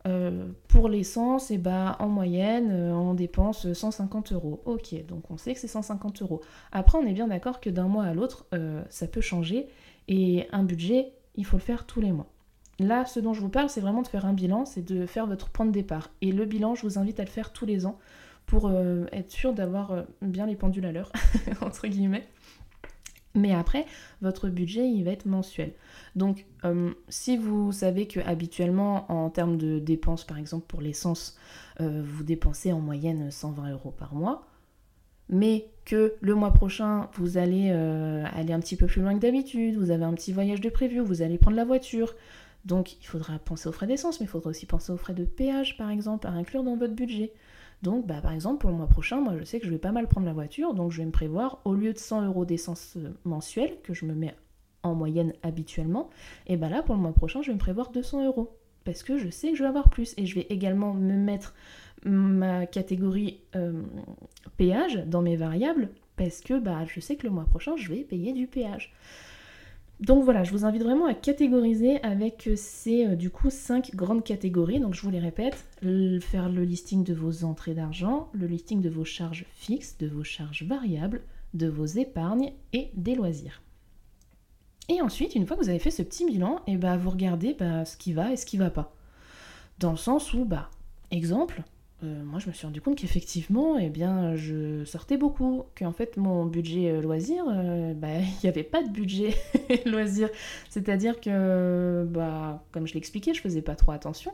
Euh, 0.07 0.47
pour 0.69 0.89
l'essence, 0.89 1.51
eh 1.51 1.59
ben, 1.59 1.97
en 1.99 2.09
moyenne, 2.09 2.71
euh, 2.71 2.93
on 2.93 3.15
dépense 3.15 3.73
150 3.73 4.33
euros. 4.33 4.63
Ok, 4.65 4.95
donc 5.07 5.31
on 5.31 5.37
sait 5.37 5.55
que 5.55 5.61
c'est 5.61 5.69
150 5.69 6.23
euros. 6.23 6.41
Après, 6.73 6.99
on 6.99 7.07
est 7.07 7.13
bien 7.13 7.29
d'accord 7.29 7.61
que 7.61 7.71
d'un 7.71 7.89
mois 7.89 8.05
à 8.05 8.15
l'autre, 8.15 8.47
euh, 8.55 8.83
ça 8.91 9.07
peut 9.07 9.21
changer. 9.21 9.67
Et 10.07 10.47
un 10.53 10.63
budget, 10.63 11.13
il 11.35 11.45
faut 11.45 11.57
le 11.57 11.63
faire 11.63 11.85
tous 11.85 12.01
les 12.01 12.13
mois. 12.13 12.27
Là, 12.79 13.05
ce 13.07 13.19
dont 13.19 13.35
je 13.35 13.41
vous 13.41 13.49
parle, 13.49 13.69
c'est 13.69 13.81
vraiment 13.81 14.03
de 14.03 14.09
faire 14.09 14.25
un 14.25 14.33
bilan, 14.33 14.65
c'est 14.65 14.87
de 14.87 15.05
faire 15.05 15.27
votre 15.27 15.49
point 15.51 15.67
de 15.67 15.73
départ. 15.73 16.11
Et 16.23 16.31
le 16.31 16.45
bilan, 16.45 16.77
je 16.77 16.83
vous 16.83 16.99
invite 16.99 17.19
à 17.19 17.25
le 17.25 17.31
faire 17.31 17.53
tous 17.53 17.67
les 17.67 17.87
ans 17.87 17.99
pour 18.47 18.71
être 19.13 19.31
sûr 19.31 19.53
d'avoir 19.53 20.05
bien 20.23 20.47
les 20.47 20.57
pendules 20.57 20.87
à 20.87 20.93
l'heure, 20.93 21.13
entre 21.61 21.87
guillemets. 21.87 22.27
Mais 23.35 23.55
après, 23.55 23.87
votre 24.23 24.49
budget, 24.49 24.89
il 24.89 25.05
va 25.05 25.11
être 25.11 25.27
mensuel. 25.27 25.73
Donc, 26.17 26.47
euh, 26.65 26.93
si 27.09 27.37
vous 27.37 27.73
savez 27.73 28.07
que 28.07 28.21
habituellement, 28.21 29.11
en 29.13 29.31
termes 29.31 29.57
de 29.57 29.79
dépenses, 29.79 30.25
par 30.25 30.39
exemple 30.39 30.67
pour 30.67 30.81
l'essence, 30.81 31.37
euh, 31.81 32.03
vous 32.05 32.25
dépensez 32.25 32.73
en 32.73 32.81
moyenne 32.81 33.31
120 33.31 33.73
euros 33.73 33.91
par 33.91 34.15
mois, 34.15 34.47
mais 35.29 35.69
que 35.85 36.15
le 36.21 36.35
mois 36.35 36.53
prochain, 36.53 37.09
vous 37.15 37.37
allez 37.37 37.71
euh, 37.71 38.25
aller 38.35 38.53
un 38.53 38.61
petit 38.61 38.77
peu 38.77 38.87
plus 38.87 39.03
loin 39.03 39.15
que 39.15 39.21
d'habitude, 39.21 39.77
vous 39.77 39.91
avez 39.91 40.05
un 40.05 40.15
petit 40.15 40.33
voyage 40.33 40.61
de 40.61 40.71
prévu, 40.71 41.01
vous 41.01 41.23
allez 41.23 41.39
prendre 41.39 41.57
la 41.57 41.65
voiture, 41.65 42.15
donc 42.65 43.01
il 43.01 43.07
faudra 43.07 43.39
penser 43.39 43.69
aux 43.69 43.73
frais 43.73 43.87
d'essence, 43.87 44.21
mais 44.21 44.27
il 44.27 44.29
faudra 44.29 44.51
aussi 44.51 44.67
penser 44.67 44.91
aux 44.91 44.97
frais 44.97 45.15
de 45.15 45.25
péage, 45.25 45.77
par 45.77 45.91
exemple, 45.91 46.27
à 46.27 46.31
inclure 46.31 46.65
dans 46.65 46.77
votre 46.77 46.95
budget. 46.95 47.33
Donc, 47.83 48.07
bah, 48.07 48.21
par 48.21 48.33
exemple, 48.33 48.59
pour 48.59 48.71
le 48.71 48.77
mois 48.77 48.89
prochain, 48.89 49.21
moi, 49.21 49.35
je 49.39 49.45
sais 49.45 49.61
que 49.61 49.67
je 49.67 49.71
vais 49.71 49.79
pas 49.79 49.93
mal 49.93 50.09
prendre 50.09 50.27
la 50.27 50.33
voiture, 50.33 50.75
donc 50.75 50.91
je 50.91 50.99
vais 50.99 51.07
me 51.07 51.13
prévoir, 51.13 51.61
au 51.65 51.75
lieu 51.75 51.93
de 51.93 51.99
100 51.99 52.27
euros 52.27 52.45
d'essence 52.45 52.95
euh, 52.97 53.11
mensuelle, 53.25 53.77
que 53.83 53.95
je 53.95 54.05
me 54.05 54.15
mets 54.15 54.35
en 54.83 54.95
moyenne 54.95 55.33
habituellement, 55.43 56.11
et 56.47 56.57
bah 56.57 56.69
là, 56.69 56.83
pour 56.83 56.95
le 56.95 57.01
mois 57.01 57.13
prochain, 57.13 57.43
je 57.43 57.49
vais 57.49 57.55
me 57.55 57.59
prévoir 57.59 57.91
200 57.91 58.27
euros. 58.27 58.57
Parce 58.85 59.03
que 59.03 59.19
je 59.19 59.29
sais 59.29 59.51
que 59.51 59.57
je 59.57 59.63
vais 59.63 59.69
avoir 59.69 59.91
plus. 59.91 60.15
Et 60.17 60.25
je 60.25 60.35
vais 60.35 60.47
également 60.49 60.95
me 60.95 61.13
mettre 61.13 61.55
ma 62.05 62.65
catégorie 62.65 63.41
euh, 63.55 63.83
péage 64.57 65.05
dans 65.07 65.21
mes 65.21 65.37
variables, 65.37 65.91
parce 66.17 66.41
que 66.41 66.59
bah, 66.59 66.85
je 66.87 67.01
sais 67.01 67.17
que 67.17 67.27
le 67.27 67.33
mois 67.33 67.45
prochain, 67.45 67.77
je 67.77 67.89
vais 67.89 68.03
payer 68.03 68.33
du 68.33 68.47
péage. 68.47 68.95
Donc 70.01 70.23
voilà, 70.23 70.45
je 70.45 70.53
vous 70.53 70.65
invite 70.65 70.83
vraiment 70.83 71.07
à 71.07 71.15
catégoriser 71.15 72.01
avec 72.05 72.51
ces 72.57 73.05
euh, 73.05 73.17
du 73.17 73.31
coup 73.31 73.51
cinq 73.51 73.97
grandes 73.97 74.23
catégories. 74.23 74.79
Donc 74.79 74.95
je 74.95 75.03
vous 75.03 75.11
les 75.11 75.19
répète, 75.19 75.67
faire 76.21 76.49
le 76.49 76.63
listing 76.63 77.03
de 77.03 77.15
vos 77.15 77.45
entrées 77.45 77.75
d'argent, 77.75 78.29
le 78.33 78.47
listing 78.47 78.81
de 78.81 78.89
vos 78.89 79.05
charges 79.05 79.45
fixes, 79.55 79.99
de 79.99 80.07
vos 80.07 80.23
charges 80.23 80.63
variables, 80.63 81.23
de 81.55 81.67
vos 81.69 81.87
épargnes 81.87 82.53
et 82.73 82.91
des 82.95 83.17
loisirs. 83.17 83.63
Et 84.89 85.03
ensuite, 85.03 85.35
une 85.35 85.47
fois 85.47 85.57
que 85.57 85.63
vous 85.63 85.69
avez 85.69 85.79
fait 85.79 85.91
ce 85.91 86.03
petit 86.03 86.25
bilan, 86.25 86.63
et 86.67 86.73
eh 86.73 86.77
bah, 86.77 86.97
vous 86.97 87.11
regardez 87.11 87.55
bah, 87.59 87.85
ce 87.85 87.97
qui 87.97 88.13
va 88.13 88.33
et 88.33 88.37
ce 88.37 88.47
qui 88.47 88.57
va 88.57 88.71
pas. 88.71 88.95
Dans 89.81 89.91
le 89.91 89.99
sens 89.99 90.33
où, 90.33 90.45
bah, 90.45 90.71
exemple, 91.11 91.63
euh, 92.05 92.23
moi 92.25 92.39
je 92.39 92.47
me 92.47 92.53
suis 92.53 92.65
rendu 92.65 92.81
compte 92.81 92.97
qu'effectivement, 92.97 93.77
eh 93.77 93.91
bien, 93.91 94.37
je 94.37 94.85
sortais 94.85 95.17
beaucoup, 95.17 95.65
qu'en 95.77 95.93
fait 95.93 96.17
mon 96.17 96.47
budget 96.47 96.93
euh, 96.93 97.01
loisir, 97.03 97.45
euh, 97.49 97.93
bah, 97.95 98.19
il 98.19 98.41
n'y 98.45 98.49
avait 98.49 98.63
pas 98.63 98.83
de 98.83 98.89
budget 98.89 99.35
loisir. 99.87 100.29
C'est-à-dire 100.69 101.21
que, 101.21 102.07
bah, 102.09 102.63
comme 102.71 102.87
je 102.87 102.95
l'expliquais, 102.95 103.35
je 103.35 103.41
faisais 103.41 103.63
pas 103.63 103.75
trop 103.75 103.93
attention. 103.93 104.33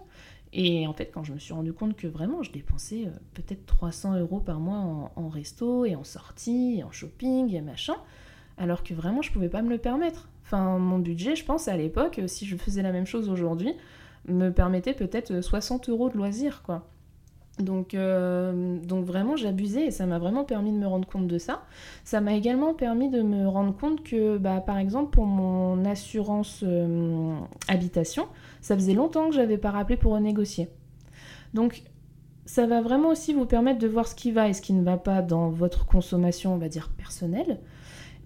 Et 0.52 0.87
en 0.87 0.92
fait, 0.92 1.06
quand 1.06 1.25
je 1.25 1.33
me 1.33 1.38
suis 1.38 1.52
rendu 1.52 1.73
compte 1.73 1.97
que 1.97 2.06
vraiment 2.06 2.42
je 2.42 2.52
dépensais 2.52 3.09
peut-être 3.33 3.66
300 3.66 4.18
euros 4.18 4.40
par 4.40 4.61
mois 4.61 4.76
en, 4.76 5.11
en, 5.16 5.28
resto 5.28 5.85
et 5.85 5.97
en 5.97 6.04
sortie, 6.04 6.76
et 6.78 6.85
en 6.85 6.92
shopping 6.92 7.52
et 7.54 7.61
machin, 7.61 7.97
alors 8.56 8.85
que 8.85 8.94
vraiment 8.94 9.21
je 9.23 9.33
pouvais 9.33 9.49
pas 9.49 9.62
me 9.62 9.71
le 9.71 9.78
permettre. 9.78 10.28
Enfin, 10.44 10.78
mon 10.78 10.99
budget, 10.99 11.35
je 11.35 11.44
pense 11.44 11.66
à 11.66 11.76
l'époque, 11.76 12.21
si 12.26 12.47
je 12.47 12.56
faisais 12.56 12.83
la 12.83 12.92
même 12.92 13.06
chose 13.06 13.28
aujourd'hui, 13.30 13.75
me 14.28 14.50
permettait 14.50 14.94
peut-être 14.94 15.40
60 15.40 15.88
euros 15.88 16.09
de 16.09 16.16
loisir, 16.16 16.62
quoi. 16.62 16.87
Donc, 17.61 17.94
euh, 17.94 18.78
donc 18.80 19.04
vraiment, 19.04 19.37
j'abusais 19.37 19.87
et 19.87 19.90
ça 19.92 20.06
m'a 20.06 20.18
vraiment 20.18 20.44
permis 20.44 20.73
de 20.73 20.76
me 20.76 20.87
rendre 20.87 21.06
compte 21.06 21.28
de 21.28 21.38
ça. 21.38 21.62
Ça 22.02 22.20
m'a 22.20 22.34
également 22.34 22.75
permis 22.75 23.11
de 23.11 23.23
me 23.23 23.46
rendre 23.46 23.76
compte 23.76 24.02
que, 24.02 24.38
bah, 24.38 24.61
par 24.61 24.78
exemple, 24.78 25.11
pour 25.11 25.26
mon 25.26 25.84
assurance 25.84 26.64
euh, 26.64 27.37
habitation, 27.68 28.26
ça 28.61 28.75
faisait 28.75 28.94
longtemps 28.94 29.28
que 29.28 29.37
j'avais 29.37 29.58
pas 29.58 29.70
rappelé 29.70 29.96
pour 29.96 30.12
renégocier. 30.12 30.68
Donc, 31.54 31.84
ça 32.44 32.66
va 32.66 32.82
vraiment 32.82 33.11
aussi 33.11 33.32
vous 33.32 33.46
permettre 33.46 33.78
de 33.78 33.88
voir 33.88 34.08
ce 34.08 34.16
qui 34.16 34.32
va 34.32 34.49
et 34.49 34.52
ce 34.52 34.61
qui 34.61 34.73
ne 34.73 34.82
va 34.82 34.96
pas 34.96 35.23
dans 35.23 35.49
votre 35.49 35.87
consommation, 35.87 36.54
on 36.54 36.58
va 36.58 36.68
dire, 36.68 36.90
personnelle 36.96 37.61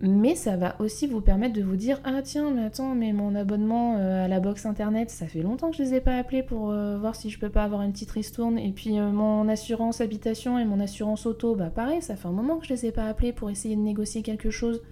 mais 0.00 0.37
ça 0.37 0.57
va 0.57 0.76
aussi 0.78 1.09
vous 1.09 1.21
permettre 1.21 1.55
de 1.55 1.62
vous 1.62 1.75
dire 1.75 2.00
ah 2.05 2.23
tiens 2.23 2.50
mais 2.50 2.62
attends 2.62 2.95
mais 2.95 3.12
mon 3.12 3.35
abonnement 3.35 3.97
euh, 3.97 4.25
à 4.25 4.28
la 4.28 4.38
box 4.38 4.64
internet 4.64 5.11
ça 5.11 5.26
fait 5.26 5.43
longtemps 5.43 5.71
que 5.71 5.76
je 5.76 5.83
les 5.83 5.95
ai 5.95 6.00
pas 6.00 6.17
appelés 6.17 6.45
pour 6.45 6.71
euh, 6.71 6.99
voir 6.99 7.17
si 7.17 7.31
je 7.31 7.38
peux 7.38 7.49
pas 7.49 7.64
avoir 7.64 7.83
une 7.83 7.93
petite 7.93 8.12
ristourne. 8.12 8.59
Et 8.59 8.71
puis 8.71 8.99
euh, 8.99 9.11
mon 9.11 9.49
assurance 9.49 10.00
habitation 10.00 10.59
et 10.59 10.64
mon 10.64 10.78
assurance 10.78 11.26
auto 11.26 11.57
bah 11.57 11.71
pareil 11.75 12.00
ça 12.00 12.14
fait 12.14 12.28
un 12.28 12.33
moment 12.33 12.59
que 12.59 12.67
je 12.67 12.75
les 12.75 12.87
ai 12.87 12.93
pas 12.93 13.07
appelés 13.07 13.33
pour 13.33 13.50
essayer 13.50 13.75
de 13.75 13.81
négocier 13.81 14.23
quelque 14.23 14.50
chose. 14.50 14.83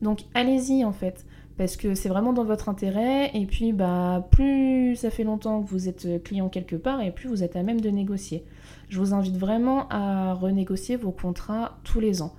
Donc 0.00 0.20
allez-y 0.32 0.86
en 0.86 0.92
fait 0.92 1.26
parce 1.58 1.76
que 1.76 1.94
c'est 1.94 2.08
vraiment 2.08 2.32
dans 2.32 2.44
votre 2.44 2.70
intérêt. 2.70 3.30
Et 3.34 3.44
puis 3.44 3.74
bah 3.74 4.26
plus 4.30 4.96
ça 4.96 5.10
fait 5.10 5.24
longtemps 5.24 5.62
que 5.62 5.68
vous 5.68 5.86
êtes 5.86 6.22
client 6.24 6.48
quelque 6.48 6.76
part 6.76 7.02
et 7.02 7.10
plus 7.10 7.28
vous 7.28 7.42
êtes 7.42 7.56
à 7.56 7.62
même 7.62 7.82
de 7.82 7.90
négocier. 7.90 8.42
Je 8.88 8.98
vous 9.00 9.12
invite 9.12 9.36
vraiment 9.36 9.86
à 9.90 10.32
renégocier 10.32 10.96
vos 10.96 11.12
contrats 11.12 11.78
tous 11.84 12.00
les 12.00 12.22
ans 12.22 12.32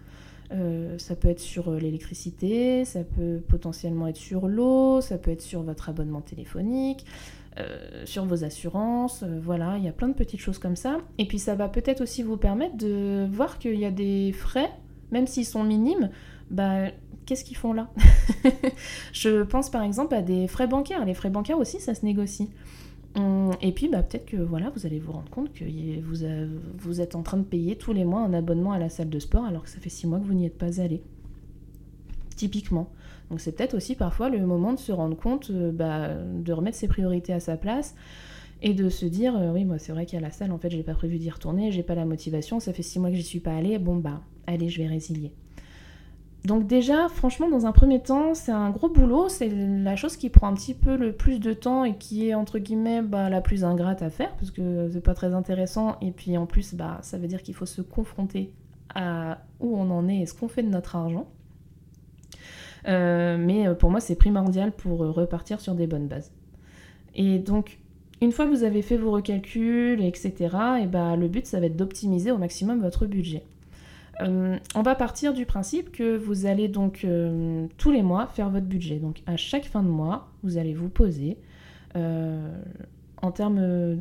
euh, 0.54 0.98
ça 0.98 1.16
peut 1.16 1.30
être 1.30 1.40
sur 1.40 1.70
euh, 1.70 1.80
l'électricité, 1.80 2.84
ça 2.84 3.04
peut 3.04 3.42
potentiellement 3.48 4.08
être 4.08 4.18
sur 4.18 4.48
l'eau, 4.48 5.00
ça 5.00 5.18
peut 5.18 5.32
être 5.32 5.42
sur 5.42 5.64
votre 5.64 5.90
abonnement 5.90 6.22
téléphonique, 6.22 7.06
euh, 7.60 8.06
sur 8.06 8.26
vos 8.26 8.44
assurances, 8.44 9.24
voilà, 9.24 9.78
il 9.78 9.86
y 9.86 9.88
a 9.88 9.94
plein 9.94 10.10
de 10.10 10.14
petites 10.14 10.42
choses 10.42 10.58
comme 10.58 10.76
ça. 10.76 10.98
Et 11.18 11.26
puis 11.26 11.40
ça 11.40 11.56
va 11.56 11.70
peut-être 11.70 12.02
aussi 12.02 12.22
vous 12.22 12.38
permettre 12.38 12.76
de 12.76 13.28
voir 13.32 13.60
qu'il 13.60 13.80
y 13.80 13.86
a 13.86 13.92
des 13.92 14.34
frais, 14.34 14.72
même 15.12 15.28
s'ils 15.28 15.46
sont 15.46 15.64
minimes, 15.64 16.10
bah 16.50 16.90
qu'est-ce 17.26 17.46
qu'ils 17.46 17.58
font 17.58 17.72
là? 17.72 17.90
Je 19.14 19.44
pense 19.44 19.70
par 19.70 19.84
exemple 19.84 20.16
à 20.16 20.22
des 20.22 20.48
frais 20.48 20.68
bancaires. 20.68 21.06
Les 21.06 21.14
frais 21.14 21.30
bancaires 21.30 21.60
aussi, 21.60 21.80
ça 21.80 21.96
se 21.96 22.06
négocie. 22.06 22.50
Hum, 23.16 23.52
et 23.62 23.74
puis 23.74 23.90
bah, 23.90 24.04
peut-être 24.04 24.26
que 24.26 24.38
voilà, 24.38 24.70
vous 24.70 24.86
allez 24.86 25.00
vous 25.00 25.12
rendre 25.12 25.30
compte 25.30 25.52
que 25.54 25.66
vous, 26.02 27.02
êtes 27.02 27.16
en 27.16 27.24
train 27.24 27.38
de 27.38 27.44
payer 27.44 27.76
tous 27.76 27.92
les 27.92 28.06
mois 28.06 28.22
un 28.22 28.34
abonnement 28.34 28.72
à 28.72 28.80
la 28.80 28.90
salle 28.90 29.10
de 29.10 29.20
sport 29.20 29.44
alors 29.46 29.64
que 29.64 29.70
ça 29.70 29.80
fait 29.80 29.90
six 29.90 30.08
mois 30.08 30.20
que 30.20 30.26
vous 30.26 30.34
n'y 30.34 30.46
êtes 30.46 30.58
pas 30.58 30.80
allé. 30.80 31.02
Typiquement. 32.38 32.90
Donc 33.30 33.40
c'est 33.40 33.52
peut-être 33.52 33.76
aussi 33.76 33.96
parfois 33.96 34.30
le 34.30 34.46
moment 34.46 34.74
de 34.74 34.80
se 34.80 34.92
rendre 34.92 35.16
compte, 35.16 35.50
euh, 35.52 35.72
bah, 35.72 36.14
de 36.16 36.54
remettre 36.54 36.78
ses 36.78 36.88
priorités 36.88 37.34
à 37.34 37.40
sa 37.40 37.58
place 37.58 37.96
et 38.62 38.74
de 38.74 38.90
se 38.90 39.06
dire 39.06 39.36
euh, 39.38 39.52
oui 39.52 39.66
moi 39.66 39.80
c'est 39.80 39.92
vrai 39.92 40.06
qu'à 40.06 40.20
la 40.20 40.32
salle 40.32 40.52
en 40.52 40.58
fait 40.58 40.70
j'ai 40.70 40.84
pas 40.84 40.94
prévu 40.94 41.18
d'y 41.18 41.30
retourner, 41.30 41.72
j'ai 41.72 41.84
pas 41.84 41.96
la 41.96 42.06
motivation, 42.06 42.60
ça 42.60 42.74
fait 42.74 42.84
six 42.84 43.00
mois 43.00 43.10
que 43.10 43.16
j'y 43.16 43.24
suis 43.24 43.40
pas 43.40 43.56
allée, 43.56 43.78
bon 43.80 43.96
bah 43.96 44.22
allez 44.48 44.70
je 44.70 44.82
vais 44.82 44.88
résilier. 44.88 45.32
Donc 46.46 46.66
déjà, 46.66 47.08
franchement, 47.08 47.50
dans 47.50 47.68
un 47.68 47.72
premier 47.72 48.02
temps, 48.02 48.34
c'est 48.34 48.52
un 48.52 48.72
gros 48.72 48.90
boulot, 48.90 49.30
c'est 49.30 49.50
la 49.50 49.96
chose 49.96 50.18
qui 50.18 50.30
prend 50.30 50.48
un 50.48 50.56
petit 50.56 50.74
peu 50.74 50.98
le 50.98 51.14
plus 51.14 51.40
de 51.40 51.54
temps 51.54 51.84
et 51.84 51.96
qui 51.96 52.30
est 52.30 52.34
entre 52.34 52.58
guillemets 52.58 53.04
bah, 53.04 53.30
la 53.30 53.42
plus 53.42 53.64
ingrate 53.64 54.02
à 54.02 54.10
faire 54.10 54.32
parce 54.38 54.50
que 54.50 54.90
c'est 54.92 55.02
pas 55.02 55.14
très 55.14 55.34
intéressant 55.36 55.98
et 56.02 56.12
puis 56.12 56.38
en 56.38 56.48
plus, 56.48 56.74
bah, 56.74 56.98
ça 57.04 57.20
veut 57.20 57.28
dire 57.28 57.44
qu'il 57.44 57.54
faut 57.54 57.68
se 57.68 57.82
confronter 57.84 58.52
à 58.96 59.40
où 59.60 59.78
on 59.78 59.92
en 59.92 60.08
est 60.08 60.18
et 60.18 60.26
ce 60.26 60.34
qu'on 60.34 60.48
fait 60.48 60.64
de 60.64 60.70
notre 60.70 60.96
argent. 60.96 61.28
Euh, 62.88 63.38
mais 63.38 63.68
euh, 63.68 63.76
pour 63.76 63.92
moi, 63.92 64.00
c'est 64.00 64.16
primordial 64.16 64.72
pour 64.72 65.04
euh, 65.04 65.12
repartir 65.12 65.60
sur 65.60 65.76
des 65.76 65.86
bonnes 65.86 66.08
bases. 66.08 66.32
Et 67.14 67.38
donc, 67.38 67.78
une 68.22 68.32
fois 68.32 68.46
que 68.46 68.52
vous 68.52 68.64
avez 68.64 68.82
fait 68.82 68.98
vos 68.98 69.12
recalculs, 69.12 70.02
etc., 70.02 70.34
et 70.82 70.88
bah, 70.88 71.16
le 71.16 71.28
but, 71.28 71.46
ça 71.46 71.60
va 71.60 71.68
être 71.68 71.76
d'optimiser 71.76 72.32
au 72.32 72.38
maximum 72.38 72.82
votre 72.82 73.06
budget. 73.06 73.44
Euh, 74.20 74.58
on 74.76 74.82
va 74.82 74.96
partir 74.96 75.34
du 75.34 75.46
principe 75.46 75.92
que 75.92 76.18
vous 76.18 76.46
allez 76.46 76.68
donc 76.68 77.04
euh, 77.04 77.68
tous 77.78 77.92
les 77.92 78.04
mois 78.04 78.28
faire 78.28 78.50
votre 78.50 78.66
budget. 78.66 78.98
Donc 78.98 79.22
à 79.26 79.38
chaque 79.38 79.66
fin 79.66 79.84
de 79.84 79.88
mois, 79.88 80.32
vous 80.44 80.58
allez 80.58 80.74
vous 80.74 80.90
poser. 80.90 81.38
Euh, 81.96 82.62
en 83.22 83.32
termes 83.32 83.98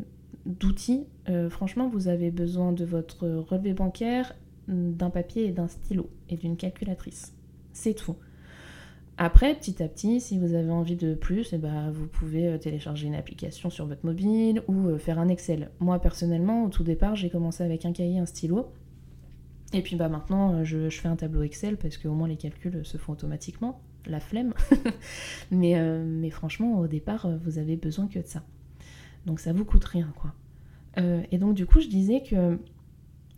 d'outils, 0.46 1.04
franchement, 1.50 1.88
vous 1.88 2.08
avez 2.08 2.30
besoin 2.30 2.72
de 2.72 2.84
votre 2.84 3.28
relevé 3.28 3.74
bancaire, 3.74 4.34
d'un 4.68 5.10
papier 5.10 5.46
et 5.46 5.52
d'un 5.52 5.68
stylo 5.68 6.08
et 6.30 6.36
d'une 6.36 6.56
calculatrice. 6.56 7.34
C'est 7.72 7.92
tout. 7.94 8.16
Après, 9.18 9.54
petit 9.54 9.82
à 9.82 9.88
petit, 9.88 10.20
si 10.20 10.38
vous 10.38 10.54
avez 10.54 10.70
envie 10.70 10.96
de 10.96 11.12
plus, 11.12 11.52
eh 11.52 11.58
ben, 11.58 11.90
vous 11.90 12.06
pouvez 12.06 12.58
télécharger 12.58 13.08
une 13.08 13.14
application 13.14 13.68
sur 13.68 13.84
votre 13.84 14.06
mobile 14.06 14.62
ou 14.66 14.96
faire 14.96 15.18
un 15.18 15.28
Excel. 15.28 15.70
Moi, 15.80 15.98
personnellement, 15.98 16.64
au 16.64 16.70
tout 16.70 16.84
départ, 16.84 17.16
j'ai 17.16 17.28
commencé 17.28 17.62
avec 17.62 17.84
un 17.84 17.92
cahier, 17.92 18.18
un 18.18 18.26
stylo. 18.26 18.72
Et 19.72 19.82
puis 19.82 19.96
bah 19.96 20.08
maintenant, 20.08 20.54
euh, 20.54 20.64
je, 20.64 20.88
fais 20.90 21.08
un 21.08 21.16
tableau 21.16 21.42
Excel 21.42 21.76
parce 21.76 21.96
qu'au 21.96 22.12
moins 22.12 22.28
les 22.28 22.36
calculs 22.36 22.84
se 22.84 22.96
font 22.96 23.12
automatiquement. 23.12 23.80
La 24.06 24.18
flemme. 24.18 24.54
mais, 25.50 25.78
euh, 25.78 26.04
mais 26.04 26.30
franchement, 26.30 26.80
au 26.80 26.86
départ, 26.86 27.26
euh, 27.26 27.36
vous 27.44 27.58
avez 27.58 27.76
besoin 27.76 28.08
que 28.08 28.18
de 28.18 28.26
ça. 28.26 28.42
Donc 29.26 29.38
ça 29.40 29.52
vous 29.52 29.64
coûte 29.64 29.84
rien, 29.84 30.12
quoi. 30.16 30.32
et 30.96 31.36
donc 31.36 31.54
du 31.54 31.66
coup, 31.66 31.80
je 31.80 31.88
disais 31.88 32.22
que 32.22 32.58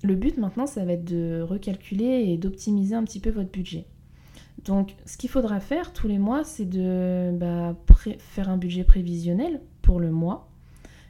le 0.04 0.14
but 0.14 0.38
maintenant, 0.38 0.66
ça 0.66 0.84
va 0.84 0.92
être 0.92 1.04
de 1.04 1.42
recalculer 1.42 2.24
et 2.28 2.38
d'optimiser 2.38 2.94
un 2.94 3.02
petit 3.02 3.18
peu 3.18 3.30
votre 3.30 3.50
budget. 3.50 3.86
Donc 4.64 4.94
ce 5.06 5.16
qu'il 5.16 5.28
faudra 5.28 5.58
faire 5.58 5.92
tous 5.92 6.06
les 6.06 6.18
mois, 6.18 6.44
c'est 6.44 6.64
de 6.64 7.32
bah, 7.36 7.76
faire 8.18 8.48
un 8.48 8.56
budget 8.56 8.84
prévisionnel 8.84 9.60
pour 9.82 9.98
le 9.98 10.12
mois 10.12 10.51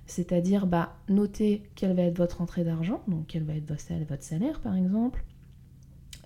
c'est-à-dire 0.06 0.66
bah, 0.66 0.96
noter 1.08 1.62
quelle 1.74 1.94
va 1.94 2.02
être 2.02 2.18
votre 2.18 2.40
entrée 2.40 2.64
d'argent, 2.64 3.02
donc 3.08 3.26
quel 3.28 3.44
va 3.44 3.54
être 3.54 3.68
votre 3.68 4.22
salaire, 4.22 4.60
par 4.60 4.76
exemple. 4.76 5.24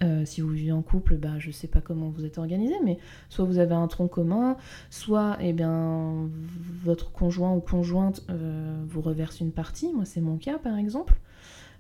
Euh, 0.03 0.27
si 0.27 0.43
vous 0.43 0.51
vivez 0.51 0.73
en 0.73 0.83
couple, 0.83 1.17
bah, 1.17 1.39
je 1.39 1.49
ne 1.49 1.53
sais 1.53 1.69
pas 1.69 1.81
comment 1.81 2.11
vous 2.11 2.25
êtes 2.25 2.39
organisé, 2.39 2.75
mais 2.85 2.99
soit 3.29 3.45
vous 3.45 3.59
avez 3.59 3.75
un 3.75 3.87
tronc 3.87 4.09
commun, 4.09 4.57
soit 4.91 5.39
eh 5.41 5.53
bien, 5.53 6.29
votre 6.85 7.13
conjoint 7.13 7.55
ou 7.55 7.61
conjointe 7.61 8.23
euh, 8.29 8.83
vous 8.87 9.01
reverse 9.01 9.41
une 9.41 9.53
partie. 9.53 9.93
Moi, 9.93 10.05
c'est 10.05 10.21
mon 10.21 10.37
cas, 10.37 10.59
par 10.59 10.77
exemple. 10.77 11.15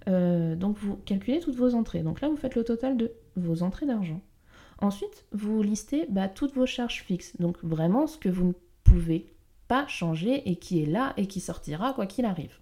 Euh, 0.09 0.57
donc, 0.57 0.79
vous 0.79 0.97
calculez 0.97 1.41
toutes 1.41 1.57
vos 1.57 1.75
entrées. 1.75 2.03
Donc 2.03 2.21
là, 2.21 2.29
vous 2.29 2.37
faites 2.37 2.55
le 2.55 2.65
total 2.65 2.97
de 2.97 3.12
vos 3.37 3.62
entrées 3.62 3.87
d'argent. 3.87 4.23
Ensuite, 4.81 5.26
vous 5.33 5.62
listez 5.62 6.07
bah, 6.09 6.29
toutes 6.29 6.55
vos 6.55 6.67
charges 6.67 7.03
fixes. 7.03 7.37
Donc, 7.38 7.59
vraiment, 7.62 8.07
ce 8.07 8.17
que 8.17 8.29
vous 8.29 8.47
ne 8.47 8.53
pouvez 8.85 9.36
pas 9.69 9.87
changer 9.87 10.49
et 10.49 10.57
qui 10.57 10.83
est 10.83 10.87
là 10.87 11.13
et 11.17 11.27
qui 11.27 11.41
sortira 11.41 11.93
quoi 11.93 12.07
qu'il 12.07 12.25
arrive. 12.25 12.55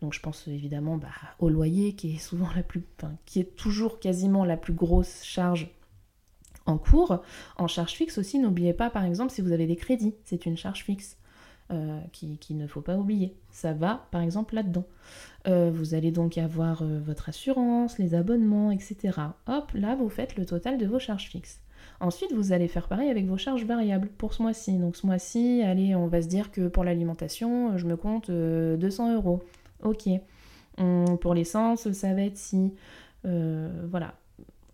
Donc 0.00 0.12
je 0.14 0.20
pense 0.20 0.48
évidemment 0.48 0.96
bah, 0.96 1.08
au 1.38 1.48
loyer 1.48 1.94
qui 1.94 2.16
est 2.16 2.18
souvent 2.18 2.48
la 2.56 2.62
plus, 2.62 2.82
qui 3.24 3.40
est 3.40 3.56
toujours 3.56 4.00
quasiment 4.00 4.44
la 4.44 4.56
plus 4.56 4.72
grosse 4.74 5.22
charge 5.22 5.70
en 6.66 6.78
cours. 6.78 7.22
En 7.56 7.68
charge 7.68 7.92
fixe 7.92 8.18
aussi, 8.18 8.38
n'oubliez 8.38 8.72
pas 8.74 8.90
par 8.90 9.04
exemple 9.04 9.32
si 9.32 9.40
vous 9.40 9.52
avez 9.52 9.66
des 9.66 9.76
crédits, 9.76 10.14
c'est 10.24 10.46
une 10.46 10.56
charge 10.56 10.84
fixe. 10.84 11.16
euh, 11.72 12.00
qu'il 12.12 12.38
qui 12.38 12.54
ne 12.54 12.66
faut 12.66 12.82
pas 12.82 12.96
oublier. 12.96 13.34
Ça 13.50 13.72
va, 13.72 14.06
par 14.10 14.20
exemple, 14.20 14.54
là-dedans. 14.54 14.84
Euh, 15.48 15.70
vous 15.72 15.94
allez 15.94 16.10
donc 16.10 16.36
avoir 16.36 16.82
euh, 16.82 17.00
votre 17.00 17.28
assurance, 17.30 17.98
les 17.98 18.14
abonnements, 18.14 18.70
etc. 18.70 19.18
Hop, 19.46 19.72
là, 19.74 19.96
vous 19.96 20.10
faites 20.10 20.36
le 20.36 20.44
total 20.44 20.76
de 20.78 20.86
vos 20.86 20.98
charges 20.98 21.28
fixes. 21.28 21.61
Ensuite, 22.02 22.32
vous 22.32 22.52
allez 22.52 22.68
faire 22.68 22.88
pareil 22.88 23.08
avec 23.08 23.26
vos 23.26 23.36
charges 23.36 23.64
variables 23.64 24.08
pour 24.08 24.34
ce 24.34 24.42
mois-ci. 24.42 24.76
Donc 24.76 24.96
ce 24.96 25.06
mois-ci, 25.06 25.62
allez, 25.62 25.94
on 25.94 26.08
va 26.08 26.20
se 26.20 26.26
dire 26.26 26.50
que 26.50 26.66
pour 26.68 26.84
l'alimentation, 26.84 27.78
je 27.78 27.86
me 27.86 27.96
compte 27.96 28.30
200 28.30 29.14
euros. 29.14 29.42
Ok. 29.82 30.08
Hum, 30.78 31.16
pour 31.18 31.32
l'essence, 31.32 31.90
ça 31.92 32.12
va 32.12 32.22
être 32.22 32.36
si. 32.36 32.74
voilà. 33.24 34.14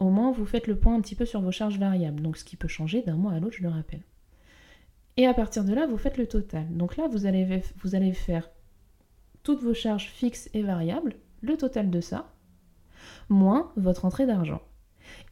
Au 0.00 0.10
moins, 0.10 0.32
vous 0.32 0.46
faites 0.46 0.66
le 0.68 0.76
point 0.76 0.94
un 0.94 1.00
petit 1.00 1.14
peu 1.14 1.26
sur 1.26 1.40
vos 1.42 1.50
charges 1.50 1.78
variables. 1.78 2.22
Donc 2.22 2.38
ce 2.38 2.44
qui 2.44 2.56
peut 2.56 2.68
changer 2.68 3.02
d'un 3.02 3.16
mois 3.16 3.32
à 3.32 3.40
l'autre, 3.40 3.56
je 3.58 3.62
le 3.62 3.68
rappelle. 3.68 4.02
Et 5.18 5.26
à 5.26 5.34
partir 5.34 5.64
de 5.64 5.74
là, 5.74 5.86
vous 5.86 5.98
faites 5.98 6.16
le 6.16 6.26
total. 6.26 6.66
Donc 6.70 6.96
là, 6.96 7.08
vous 7.08 7.26
allez 7.26 8.12
faire 8.14 8.48
toutes 9.42 9.62
vos 9.62 9.74
charges 9.74 10.08
fixes 10.08 10.48
et 10.54 10.62
variables, 10.62 11.14
le 11.42 11.56
total 11.56 11.90
de 11.90 12.00
ça, 12.00 12.32
moins 13.28 13.72
votre 13.76 14.04
entrée 14.04 14.26
d'argent. 14.26 14.62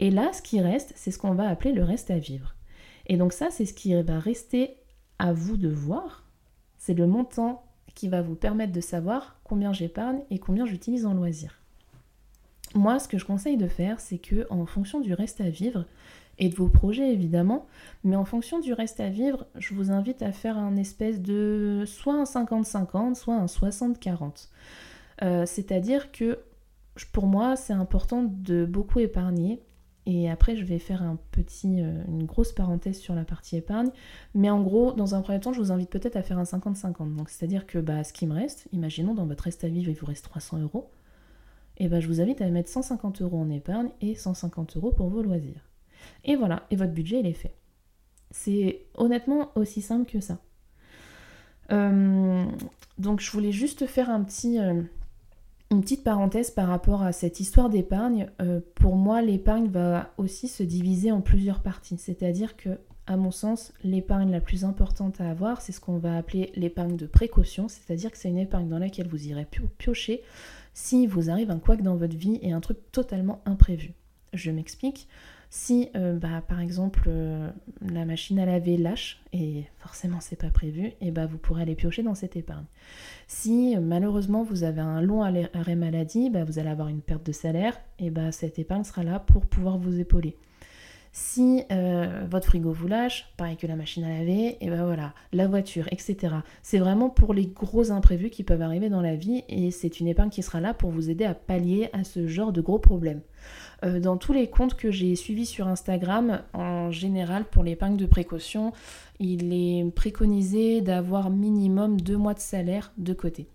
Et 0.00 0.10
là, 0.10 0.32
ce 0.32 0.42
qui 0.42 0.60
reste, 0.60 0.92
c'est 0.96 1.10
ce 1.10 1.18
qu'on 1.18 1.34
va 1.34 1.48
appeler 1.48 1.72
le 1.72 1.84
reste 1.84 2.10
à 2.10 2.18
vivre. 2.18 2.54
Et 3.06 3.16
donc 3.16 3.32
ça, 3.32 3.48
c'est 3.50 3.66
ce 3.66 3.74
qui 3.74 3.94
va 4.00 4.18
rester 4.18 4.76
à 5.18 5.32
vous 5.32 5.56
de 5.56 5.68
voir. 5.68 6.24
C'est 6.78 6.94
le 6.94 7.06
montant 7.06 7.64
qui 7.94 8.08
va 8.08 8.22
vous 8.22 8.34
permettre 8.34 8.72
de 8.72 8.80
savoir 8.80 9.38
combien 9.44 9.72
j'épargne 9.72 10.20
et 10.30 10.38
combien 10.38 10.66
j'utilise 10.66 11.06
en 11.06 11.14
loisir. 11.14 11.58
Moi, 12.74 12.98
ce 12.98 13.08
que 13.08 13.16
je 13.16 13.24
conseille 13.24 13.56
de 13.56 13.68
faire, 13.68 14.00
c'est 14.00 14.18
que 14.18 14.46
en 14.50 14.66
fonction 14.66 15.00
du 15.00 15.14
reste 15.14 15.40
à 15.40 15.48
vivre, 15.48 15.86
et 16.38 16.48
de 16.48 16.54
vos 16.54 16.68
projets 16.68 17.12
évidemment, 17.12 17.66
mais 18.04 18.16
en 18.16 18.24
fonction 18.24 18.58
du 18.58 18.72
reste 18.72 19.00
à 19.00 19.08
vivre, 19.08 19.46
je 19.56 19.74
vous 19.74 19.90
invite 19.90 20.22
à 20.22 20.32
faire 20.32 20.58
un 20.58 20.76
espèce 20.76 21.20
de 21.20 21.84
soit 21.86 22.14
un 22.14 22.24
50-50, 22.24 23.14
soit 23.14 23.34
un 23.34 23.46
60-40. 23.46 24.48
Euh, 25.22 25.46
c'est-à-dire 25.46 26.12
que 26.12 26.38
pour 27.12 27.26
moi, 27.26 27.56
c'est 27.56 27.72
important 27.72 28.22
de 28.24 28.64
beaucoup 28.64 28.98
épargner. 29.00 29.62
Et 30.06 30.30
après, 30.30 30.54
je 30.56 30.64
vais 30.64 30.78
faire 30.78 31.02
un 31.02 31.18
petit, 31.32 31.82
euh, 31.82 32.04
une 32.06 32.24
grosse 32.24 32.52
parenthèse 32.52 32.98
sur 32.98 33.14
la 33.14 33.24
partie 33.24 33.56
épargne. 33.56 33.90
Mais 34.34 34.48
en 34.50 34.62
gros, 34.62 34.92
dans 34.92 35.16
un 35.16 35.20
premier 35.20 35.40
temps, 35.40 35.52
je 35.52 35.60
vous 35.60 35.72
invite 35.72 35.90
peut-être 35.90 36.16
à 36.16 36.22
faire 36.22 36.38
un 36.38 36.44
50-50. 36.44 37.16
Donc, 37.16 37.28
c'est-à-dire 37.28 37.66
que 37.66 37.78
bah, 37.78 38.04
ce 38.04 38.12
qui 38.12 38.26
me 38.26 38.32
reste, 38.32 38.68
imaginons 38.72 39.14
dans 39.14 39.26
votre 39.26 39.44
reste 39.44 39.64
à 39.64 39.68
vivre, 39.68 39.90
il 39.90 39.96
vous 39.96 40.06
reste 40.06 40.24
300 40.24 40.58
euros. 40.58 40.90
Et 41.78 41.88
bah, 41.88 42.00
je 42.00 42.06
vous 42.06 42.20
invite 42.20 42.40
à 42.40 42.48
mettre 42.48 42.70
150 42.70 43.20
euros 43.22 43.38
en 43.38 43.50
épargne 43.50 43.90
et 44.00 44.14
150 44.14 44.76
euros 44.76 44.92
pour 44.92 45.08
vos 45.08 45.22
loisirs. 45.22 45.68
Et 46.24 46.36
voilà, 46.36 46.62
et 46.70 46.76
votre 46.76 46.92
budget, 46.92 47.20
il 47.20 47.26
est 47.26 47.32
fait. 47.32 47.54
C'est 48.30 48.86
honnêtement 48.94 49.50
aussi 49.56 49.82
simple 49.82 50.10
que 50.10 50.20
ça. 50.20 50.38
Euh, 51.72 52.44
donc 52.98 53.20
je 53.20 53.30
voulais 53.30 53.52
juste 53.52 53.86
faire 53.86 54.08
un 54.08 54.22
petit, 54.22 54.58
euh, 54.58 54.82
une 55.70 55.80
petite 55.80 56.04
parenthèse 56.04 56.50
par 56.50 56.68
rapport 56.68 57.02
à 57.02 57.12
cette 57.12 57.40
histoire 57.40 57.68
d'épargne. 57.68 58.30
Euh, 58.40 58.60
pour 58.76 58.96
moi, 58.96 59.20
l'épargne 59.20 59.68
va 59.68 60.12
aussi 60.16 60.48
se 60.48 60.62
diviser 60.62 61.10
en 61.10 61.20
plusieurs 61.20 61.60
parties. 61.60 61.98
C'est-à-dire 61.98 62.56
que, 62.56 62.78
à 63.06 63.16
mon 63.16 63.30
sens, 63.30 63.72
l'épargne 63.82 64.30
la 64.30 64.40
plus 64.40 64.64
importante 64.64 65.20
à 65.20 65.30
avoir, 65.30 65.60
c'est 65.60 65.72
ce 65.72 65.80
qu'on 65.80 65.98
va 65.98 66.16
appeler 66.16 66.52
l'épargne 66.54 66.96
de 66.96 67.06
précaution. 67.06 67.68
C'est-à-dire 67.68 68.12
que 68.12 68.18
c'est 68.18 68.28
une 68.28 68.38
épargne 68.38 68.68
dans 68.68 68.78
laquelle 68.78 69.08
vous 69.08 69.26
irez 69.26 69.46
piocher 69.78 70.22
si 70.72 71.06
vous 71.06 71.30
arrive 71.30 71.50
un 71.50 71.58
couac 71.58 71.82
dans 71.82 71.96
votre 71.96 72.16
vie 72.16 72.38
et 72.42 72.52
un 72.52 72.60
truc 72.60 72.78
totalement 72.92 73.40
imprévu. 73.44 73.94
Je 74.34 74.50
m'explique. 74.50 75.08
Si 75.58 75.88
euh, 75.96 76.18
bah, 76.18 76.42
par 76.46 76.60
exemple 76.60 77.04
euh, 77.06 77.50
la 77.80 78.04
machine 78.04 78.38
à 78.38 78.44
laver 78.44 78.76
lâche, 78.76 79.22
et 79.32 79.64
forcément 79.78 80.18
c'est 80.20 80.36
pas 80.36 80.50
prévu, 80.50 80.92
et 81.00 81.10
bah, 81.10 81.24
vous 81.24 81.38
pourrez 81.38 81.62
aller 81.62 81.74
piocher 81.74 82.02
dans 82.02 82.14
cette 82.14 82.36
épargne. 82.36 82.66
Si 83.26 83.74
malheureusement 83.80 84.42
vous 84.42 84.64
avez 84.64 84.82
un 84.82 85.00
long 85.00 85.22
arrêt 85.22 85.74
maladie, 85.74 86.28
bah, 86.28 86.44
vous 86.44 86.58
allez 86.58 86.68
avoir 86.68 86.88
une 86.88 87.00
perte 87.00 87.24
de 87.24 87.32
salaire, 87.32 87.80
et 87.98 88.10
bah, 88.10 88.32
cette 88.32 88.58
épargne 88.58 88.84
sera 88.84 89.02
là 89.02 89.18
pour 89.18 89.46
pouvoir 89.46 89.78
vous 89.78 89.98
épauler. 89.98 90.36
Si 91.18 91.62
euh, 91.72 92.26
votre 92.30 92.48
frigo 92.48 92.72
vous 92.72 92.88
lâche, 92.88 93.32
pareil 93.38 93.56
que 93.56 93.66
la 93.66 93.76
machine 93.76 94.04
à 94.04 94.10
laver, 94.10 94.58
et 94.60 94.68
ben 94.68 94.84
voilà, 94.84 95.14
la 95.32 95.48
voiture, 95.48 95.88
etc. 95.90 96.34
C'est 96.62 96.76
vraiment 96.76 97.08
pour 97.08 97.32
les 97.32 97.46
gros 97.46 97.90
imprévus 97.90 98.28
qui 98.28 98.44
peuvent 98.44 98.60
arriver 98.60 98.90
dans 98.90 99.00
la 99.00 99.16
vie 99.16 99.42
et 99.48 99.70
c'est 99.70 100.00
une 100.00 100.08
épargne 100.08 100.28
qui 100.28 100.42
sera 100.42 100.60
là 100.60 100.74
pour 100.74 100.90
vous 100.90 101.08
aider 101.08 101.24
à 101.24 101.32
pallier 101.32 101.88
à 101.94 102.04
ce 102.04 102.26
genre 102.26 102.52
de 102.52 102.60
gros 102.60 102.78
problèmes. 102.78 103.22
Euh, 103.84 104.00
dans 104.00 104.16
tous 104.16 104.32
les 104.32 104.48
comptes 104.48 104.74
que 104.74 104.90
j'ai 104.90 105.14
suivis 105.16 105.46
sur 105.46 105.68
Instagram, 105.68 106.42
en 106.54 106.90
général 106.90 107.44
pour 107.44 107.62
l'épargne 107.62 107.96
de 107.96 108.06
précaution, 108.06 108.72
il 109.18 109.52
est 109.52 109.90
préconisé 109.94 110.80
d'avoir 110.80 111.30
minimum 111.30 112.00
deux 112.00 112.16
mois 112.16 112.34
de 112.34 112.40
salaire 112.40 112.92
de 112.96 113.12
côté. 113.12 113.48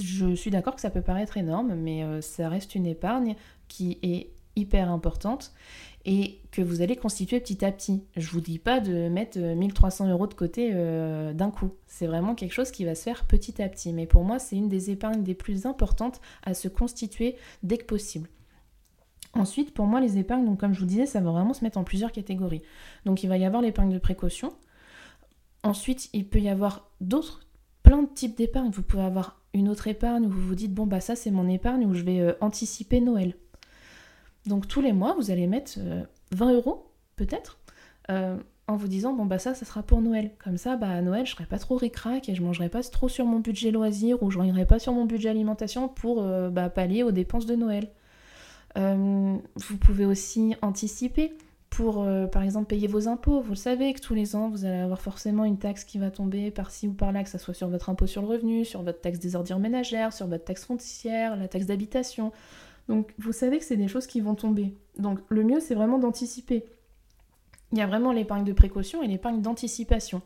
Je 0.00 0.34
suis 0.34 0.50
d'accord 0.50 0.74
que 0.74 0.80
ça 0.80 0.90
peut 0.90 1.02
paraître 1.02 1.36
énorme, 1.36 1.74
mais 1.74 2.04
euh, 2.04 2.20
ça 2.20 2.48
reste 2.48 2.74
une 2.74 2.86
épargne 2.86 3.36
qui 3.68 3.98
est 4.02 4.30
hyper 4.54 4.90
importante 4.90 5.52
et 6.04 6.40
que 6.50 6.60
vous 6.60 6.82
allez 6.82 6.96
constituer 6.96 7.40
petit 7.40 7.64
à 7.64 7.72
petit. 7.72 8.02
Je 8.16 8.28
vous 8.30 8.40
dis 8.40 8.58
pas 8.58 8.80
de 8.80 9.08
mettre 9.08 9.38
1300 9.38 10.06
euh, 10.06 10.12
euros 10.12 10.26
de 10.26 10.34
côté 10.34 10.72
d'un 10.72 11.50
coup. 11.50 11.70
C'est 11.86 12.06
vraiment 12.06 12.34
quelque 12.34 12.52
chose 12.52 12.70
qui 12.72 12.84
va 12.84 12.94
se 12.94 13.04
faire 13.04 13.24
petit 13.24 13.62
à 13.62 13.68
petit. 13.68 13.92
Mais 13.92 14.06
pour 14.06 14.24
moi, 14.24 14.38
c'est 14.38 14.56
une 14.56 14.68
des 14.68 14.90
épargnes 14.90 15.22
des 15.22 15.34
plus 15.34 15.64
importantes 15.64 16.20
à 16.42 16.54
se 16.54 16.68
constituer 16.68 17.36
dès 17.62 17.78
que 17.78 17.84
possible. 17.84 18.28
Ensuite, 19.34 19.72
pour 19.72 19.86
moi, 19.86 20.00
les 20.00 20.18
épargnes, 20.18 20.56
comme 20.56 20.74
je 20.74 20.80
vous 20.80 20.86
disais, 20.86 21.06
ça 21.06 21.20
va 21.20 21.30
vraiment 21.30 21.54
se 21.54 21.64
mettre 21.64 21.78
en 21.78 21.84
plusieurs 21.84 22.12
catégories. 22.12 22.62
Donc 23.06 23.22
il 23.22 23.28
va 23.28 23.38
y 23.38 23.44
avoir 23.44 23.62
l'épargne 23.62 23.92
de 23.92 23.98
précaution. 23.98 24.52
Ensuite, 25.62 26.10
il 26.12 26.28
peut 26.28 26.40
y 26.40 26.48
avoir 26.48 26.90
d'autres, 27.00 27.40
plein 27.82 28.02
de 28.02 28.08
types 28.08 28.36
d'épargne. 28.36 28.70
Vous 28.70 28.82
pouvez 28.82 29.04
avoir 29.04 29.40
une 29.54 29.68
autre 29.68 29.88
épargne 29.88 30.26
où 30.26 30.30
vous 30.30 30.40
vous 30.40 30.54
dites, 30.54 30.74
bon, 30.74 30.86
bah 30.86 31.00
ça 31.00 31.16
c'est 31.16 31.30
mon 31.30 31.48
épargne 31.48 31.86
où 31.86 31.94
je 31.94 32.02
vais 32.02 32.20
euh, 32.20 32.32
anticiper 32.40 33.00
Noël. 33.00 33.36
Donc 34.46 34.68
tous 34.68 34.80
les 34.80 34.92
mois, 34.92 35.14
vous 35.14 35.30
allez 35.30 35.46
mettre 35.46 35.78
20 36.32 36.48
euh, 36.50 36.56
euros, 36.56 36.90
peut-être, 37.16 37.58
euh, 38.10 38.36
en 38.66 38.76
vous 38.76 38.88
disant 38.88 39.12
bon 39.12 39.24
bah 39.24 39.38
ça, 39.38 39.54
ça 39.54 39.64
sera 39.64 39.82
pour 39.82 40.02
Noël. 40.02 40.32
Comme 40.42 40.58
ça, 40.58 40.76
bah 40.76 40.90
à 40.90 41.00
Noël, 41.00 41.24
je 41.24 41.32
serai 41.32 41.46
pas 41.46 41.58
trop 41.58 41.76
ricrac 41.76 42.28
et 42.28 42.34
je 42.34 42.42
mangerai 42.42 42.68
pas 42.68 42.82
trop 42.82 43.08
sur 43.08 43.24
mon 43.24 43.38
budget 43.38 43.70
loisir 43.70 44.22
ou 44.22 44.30
je 44.30 44.38
n'irai 44.40 44.66
pas 44.66 44.78
sur 44.78 44.92
mon 44.92 45.04
budget 45.04 45.28
alimentation 45.28 45.88
pour 45.88 46.22
bah, 46.50 46.70
pallier 46.70 47.02
aux 47.02 47.12
dépenses 47.12 47.46
de 47.46 47.54
Noël. 47.54 47.90
Vous 48.76 49.76
pouvez 49.80 50.04
aussi 50.04 50.54
anticiper 50.62 51.34
pour, 51.70 52.06
par 52.30 52.42
exemple, 52.42 52.66
payer 52.66 52.86
vos 52.86 53.08
impôts. 53.08 53.40
Vous 53.40 53.52
le 53.52 53.56
savez 53.56 53.94
que 53.94 54.00
tous 54.00 54.14
les 54.14 54.36
ans, 54.36 54.50
vous 54.50 54.64
allez 54.64 54.80
avoir 54.80 55.00
forcément 55.00 55.44
une 55.44 55.58
taxe 55.58 55.84
qui 55.84 55.98
va 55.98 56.10
tomber 56.10 56.50
par-ci 56.50 56.88
ou 56.88 56.92
par-là, 56.92 57.22
que 57.24 57.30
ce 57.30 57.38
soit 57.38 57.54
sur 57.54 57.68
votre 57.68 57.88
impôt 57.88 58.06
sur 58.06 58.20
le 58.22 58.28
revenu, 58.28 58.64
sur 58.64 58.82
votre 58.82 59.00
taxe 59.00 59.18
des 59.18 59.36
ordures 59.36 59.58
ménagères, 59.58 60.12
sur 60.12 60.26
votre 60.26 60.44
taxe 60.44 60.64
foncière, 60.64 61.36
la 61.36 61.48
taxe 61.48 61.66
d'habitation. 61.66 62.30
Donc 62.88 63.14
vous 63.18 63.32
savez 63.32 63.58
que 63.58 63.64
c'est 63.64 63.76
des 63.76 63.88
choses 63.88 64.06
qui 64.06 64.20
vont 64.20 64.34
tomber. 64.34 64.74
Donc 64.98 65.20
le 65.28 65.44
mieux 65.44 65.60
c'est 65.60 65.74
vraiment 65.74 65.98
d'anticiper. 65.98 66.66
Il 67.72 67.78
y 67.78 67.82
a 67.82 67.86
vraiment 67.86 68.12
l'épargne 68.12 68.44
de 68.44 68.52
précaution 68.52 69.02
et 69.02 69.08
l'épargne 69.08 69.40
d'anticipation. 69.40 70.20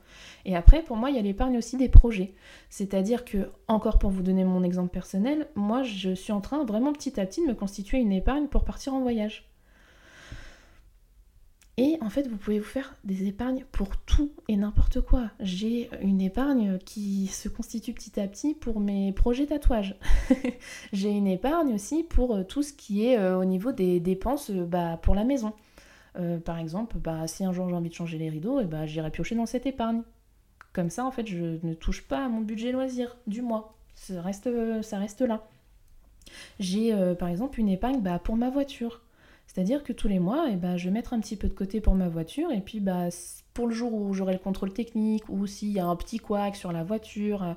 Et 0.44 0.56
après, 0.56 0.82
pour 0.82 0.96
moi, 0.96 1.10
il 1.10 1.16
y 1.16 1.18
a 1.18 1.22
l'épargne 1.22 1.56
aussi 1.56 1.76
des 1.76 1.88
projets. 1.88 2.34
C'est-à-dire 2.70 3.24
que, 3.24 3.50
encore 3.68 3.98
pour 3.98 4.10
vous 4.10 4.22
donner 4.22 4.44
mon 4.44 4.64
exemple 4.64 4.90
personnel, 4.90 5.46
moi, 5.54 5.82
je 5.84 6.14
suis 6.14 6.32
en 6.32 6.40
train 6.40 6.64
vraiment 6.64 6.92
petit 6.92 7.20
à 7.20 7.26
petit 7.26 7.42
de 7.42 7.46
me 7.46 7.54
constituer 7.54 7.98
une 7.98 8.12
épargne 8.12 8.48
pour 8.48 8.64
partir 8.64 8.94
en 8.94 9.00
voyage. 9.00 9.48
Et 11.78 11.98
en 12.00 12.08
fait, 12.08 12.26
vous 12.26 12.38
pouvez 12.38 12.58
vous 12.58 12.64
faire 12.64 12.94
des 13.04 13.26
épargnes 13.26 13.66
pour 13.70 13.98
tout 13.98 14.32
et 14.48 14.56
n'importe 14.56 15.02
quoi. 15.02 15.30
J'ai 15.40 15.90
une 16.00 16.22
épargne 16.22 16.78
qui 16.78 17.26
se 17.26 17.50
constitue 17.50 17.92
petit 17.92 18.18
à 18.18 18.26
petit 18.26 18.54
pour 18.54 18.80
mes 18.80 19.12
projets 19.12 19.44
tatouages. 19.44 19.94
J'ai 20.94 21.10
une 21.10 21.26
épargne 21.26 21.74
aussi 21.74 22.02
pour 22.02 22.34
euh, 22.34 22.44
tout 22.44 22.62
ce 22.62 22.72
qui 22.72 23.04
est 23.04 23.18
euh, 23.18 23.38
au 23.38 23.44
niveau 23.44 23.72
des 23.72 24.00
dépenses 24.00 24.48
euh, 24.50 24.64
bah, 24.64 24.98
pour 25.02 25.14
la 25.14 25.24
maison. 25.24 25.52
Par 26.44 26.58
exemple, 26.58 26.96
bah, 26.98 27.26
si 27.26 27.44
un 27.44 27.52
jour 27.52 27.68
j'ai 27.68 27.74
envie 27.74 27.90
de 27.90 27.94
changer 27.94 28.18
les 28.18 28.28
rideaux, 28.28 28.60
et 28.60 28.64
eh 28.64 28.66
bah, 28.66 28.86
j'irai 28.86 29.10
piocher 29.10 29.34
dans 29.34 29.46
cette 29.46 29.66
épargne. 29.66 30.02
Comme 30.72 30.90
ça, 30.90 31.04
en 31.04 31.10
fait, 31.10 31.26
je 31.26 31.58
ne 31.62 31.74
touche 31.74 32.02
pas 32.02 32.26
à 32.26 32.28
mon 32.28 32.40
budget 32.40 32.72
loisir 32.72 33.16
du 33.26 33.42
mois. 33.42 33.76
Ça 33.94 34.20
reste, 34.20 34.46
là. 34.46 35.48
J'ai 36.60 36.94
par 37.18 37.28
exemple 37.28 37.60
une 37.60 37.68
épargne 37.68 38.00
bah, 38.00 38.18
pour 38.18 38.36
ma 38.36 38.50
voiture. 38.50 39.00
C'est-à-dire 39.46 39.84
que 39.84 39.92
tous 39.92 40.08
les 40.08 40.18
mois, 40.18 40.48
eh 40.50 40.56
ben, 40.56 40.76
je 40.76 40.86
vais 40.86 40.90
mettre 40.90 41.14
un 41.14 41.20
petit 41.20 41.36
peu 41.36 41.48
de 41.48 41.54
côté 41.54 41.80
pour 41.80 41.94
ma 41.94 42.08
voiture 42.08 42.50
et 42.52 42.60
puis 42.60 42.80
bah, 42.80 43.08
pour 43.54 43.66
le 43.66 43.74
jour 43.74 43.94
où 43.94 44.12
j'aurai 44.12 44.34
le 44.34 44.38
contrôle 44.38 44.72
technique 44.72 45.28
ou 45.28 45.46
s'il 45.46 45.70
y 45.70 45.78
a 45.78 45.86
un 45.86 45.96
petit 45.96 46.18
couac 46.18 46.56
sur 46.56 46.72
la 46.72 46.84
voiture, 46.84 47.42
euh, 47.42 47.54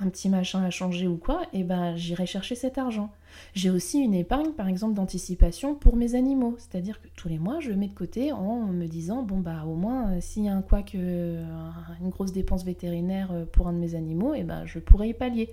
un 0.00 0.08
petit 0.08 0.28
machin 0.28 0.62
à 0.62 0.70
changer 0.70 1.06
ou 1.06 1.16
quoi, 1.16 1.42
et 1.52 1.60
eh 1.60 1.64
ben, 1.64 1.96
j'irai 1.96 2.26
chercher 2.26 2.54
cet 2.54 2.78
argent. 2.78 3.10
J'ai 3.54 3.70
aussi 3.70 3.98
une 3.98 4.14
épargne 4.14 4.52
par 4.52 4.68
exemple 4.68 4.94
d'anticipation 4.94 5.74
pour 5.74 5.96
mes 5.96 6.14
animaux, 6.14 6.56
c'est-à-dire 6.58 7.00
que 7.00 7.08
tous 7.16 7.28
les 7.28 7.38
mois 7.38 7.60
je 7.60 7.72
mets 7.72 7.88
de 7.88 7.94
côté 7.94 8.32
en 8.32 8.66
me 8.66 8.86
disant 8.86 9.22
bon 9.22 9.38
bah 9.38 9.64
au 9.66 9.74
moins 9.74 10.10
euh, 10.12 10.20
s'il 10.20 10.44
y 10.44 10.48
a 10.48 10.54
un 10.54 10.62
couac, 10.62 10.94
euh, 10.94 11.44
une 12.00 12.10
grosse 12.10 12.32
dépense 12.32 12.64
vétérinaire 12.64 13.30
pour 13.52 13.68
un 13.68 13.72
de 13.72 13.78
mes 13.78 13.94
animaux, 13.94 14.34
et 14.34 14.40
eh 14.40 14.44
ben, 14.44 14.64
je 14.66 14.78
pourrai 14.78 15.08
y 15.08 15.14
pallier. 15.14 15.50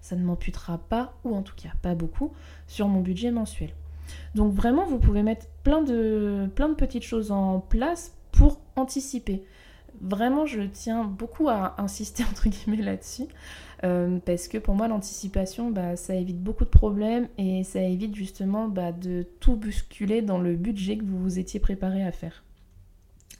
Ça 0.00 0.16
ne 0.16 0.22
m'amputera 0.22 0.78
pas, 0.78 1.14
ou 1.24 1.34
en 1.34 1.42
tout 1.42 1.54
cas 1.56 1.70
pas 1.80 1.94
beaucoup, 1.94 2.32
sur 2.66 2.88
mon 2.88 3.00
budget 3.00 3.30
mensuel. 3.30 3.70
Donc 4.34 4.52
vraiment, 4.52 4.84
vous 4.84 4.98
pouvez 4.98 5.22
mettre 5.22 5.46
plein 5.62 5.82
de, 5.82 6.48
plein 6.54 6.68
de 6.68 6.74
petites 6.74 7.04
choses 7.04 7.30
en 7.30 7.60
place 7.60 8.12
pour 8.32 8.60
anticiper. 8.76 9.44
vraiment, 10.00 10.44
je 10.44 10.62
tiens 10.62 11.04
beaucoup 11.04 11.48
à 11.48 11.74
insister 11.78 12.24
entre 12.30 12.48
guillemets 12.48 12.82
là-dessus. 12.82 13.26
Euh, 13.84 14.18
parce 14.24 14.48
que 14.48 14.58
pour 14.58 14.74
moi, 14.74 14.88
l'anticipation, 14.88 15.70
bah, 15.70 15.96
ça 15.96 16.14
évite 16.14 16.42
beaucoup 16.42 16.64
de 16.64 16.70
problèmes 16.70 17.28
et 17.38 17.64
ça 17.64 17.82
évite 17.82 18.14
justement 18.14 18.68
bah, 18.68 18.92
de 18.92 19.26
tout 19.40 19.56
bousculer 19.56 20.22
dans 20.22 20.38
le 20.38 20.56
budget 20.56 20.96
que 20.96 21.04
vous 21.04 21.18
vous 21.18 21.38
étiez 21.38 21.60
préparé 21.60 22.02
à 22.02 22.12
faire. 22.12 22.44